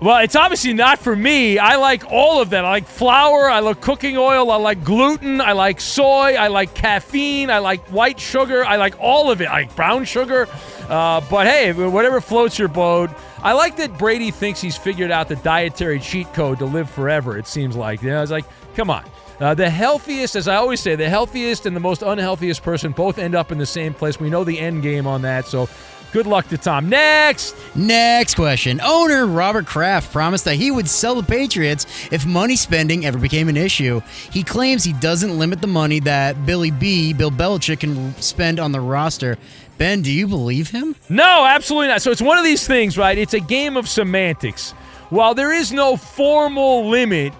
[0.00, 1.58] Well, it's obviously not for me.
[1.58, 2.64] I like all of that.
[2.64, 3.50] I like flour.
[3.50, 4.50] I like cooking oil.
[4.50, 5.42] I like gluten.
[5.42, 6.36] I like soy.
[6.36, 7.50] I like caffeine.
[7.50, 8.64] I like white sugar.
[8.64, 9.44] I like all of it.
[9.44, 10.48] I like brown sugar.
[10.88, 13.10] Uh, but hey, whatever floats your boat.
[13.42, 17.36] I like that Brady thinks he's figured out the dietary cheat code to live forever.
[17.36, 18.02] It seems like.
[18.02, 19.04] You know, it's like, come on.
[19.38, 23.18] Uh, the healthiest, as I always say, the healthiest and the most unhealthiest person both
[23.18, 24.18] end up in the same place.
[24.18, 25.46] We know the end game on that.
[25.46, 25.68] So
[26.12, 26.88] good luck to Tom.
[26.88, 27.54] Next.
[27.74, 28.80] Next question.
[28.82, 33.48] Owner Robert Kraft promised that he would sell the Patriots if money spending ever became
[33.48, 34.00] an issue.
[34.30, 38.72] He claims he doesn't limit the money that Billy B, Bill Belichick, can spend on
[38.72, 39.38] the roster.
[39.78, 40.94] Ben, do you believe him?
[41.08, 42.02] No, absolutely not.
[42.02, 43.16] So it's one of these things, right?
[43.16, 44.72] It's a game of semantics.
[45.08, 47.32] While there is no formal limit,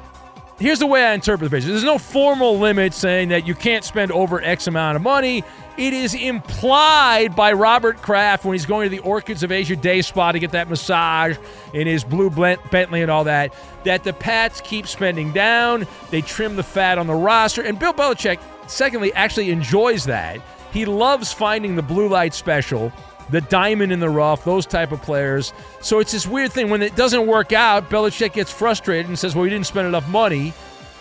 [0.60, 1.64] here's the way I interpret the page.
[1.64, 5.42] There's no formal limit saying that you can't spend over X amount of money.
[5.76, 10.02] It is implied by Robert Kraft when he's going to the Orchids of Asia Day
[10.02, 11.38] Spa to get that massage
[11.72, 13.54] in his blue Bentley and all that,
[13.84, 15.86] that the Pats keep spending down.
[16.10, 17.62] They trim the fat on the roster.
[17.62, 20.40] And Bill Belichick, secondly, actually enjoys that.
[20.70, 22.92] He loves finding the blue light special
[23.30, 25.52] the diamond in the rough, those type of players.
[25.80, 29.34] So it's this weird thing when it doesn't work out, Belichick gets frustrated and says,
[29.34, 30.52] "Well, we didn't spend enough money."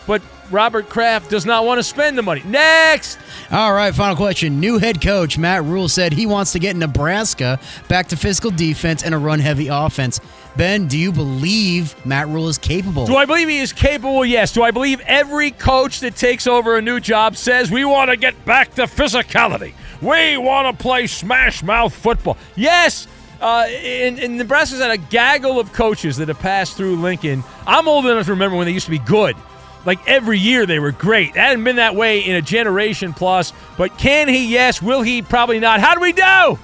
[0.07, 2.41] But Robert Kraft does not want to spend the money.
[2.43, 3.19] Next.
[3.51, 4.59] All right, final question.
[4.59, 9.03] New head coach Matt Rhule said he wants to get Nebraska back to physical defense
[9.03, 10.19] and a run heavy offense.
[10.59, 13.05] Ben, do you believe Matt Rhule is capable?
[13.05, 14.25] Do I believe he is capable?
[14.25, 14.51] Yes.
[14.51, 18.17] Do I believe every coach that takes over a new job says we want to
[18.17, 19.71] get back to physicality?
[20.01, 22.35] We want to play smash mouth football.
[22.57, 23.07] Yes.
[23.39, 27.41] Uh, and, and Nebraska's had a gaggle of coaches that have passed through Lincoln.
[27.65, 29.37] I'm old enough to remember when they used to be good.
[29.85, 31.35] Like every year they were great.
[31.35, 33.53] That hadn't been that way in a generation plus.
[33.77, 34.51] But can he?
[34.51, 34.81] Yes.
[34.81, 35.21] Will he?
[35.21, 35.79] Probably not.
[35.79, 36.59] How do we do?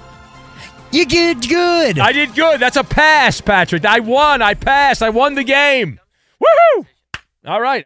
[0.91, 1.99] You did good.
[1.99, 2.59] I did good.
[2.59, 3.85] That's a pass, Patrick.
[3.85, 4.41] I won.
[4.41, 5.03] I passed.
[5.03, 5.99] I won the game.
[6.41, 6.85] Woohoo!
[7.45, 7.85] All right.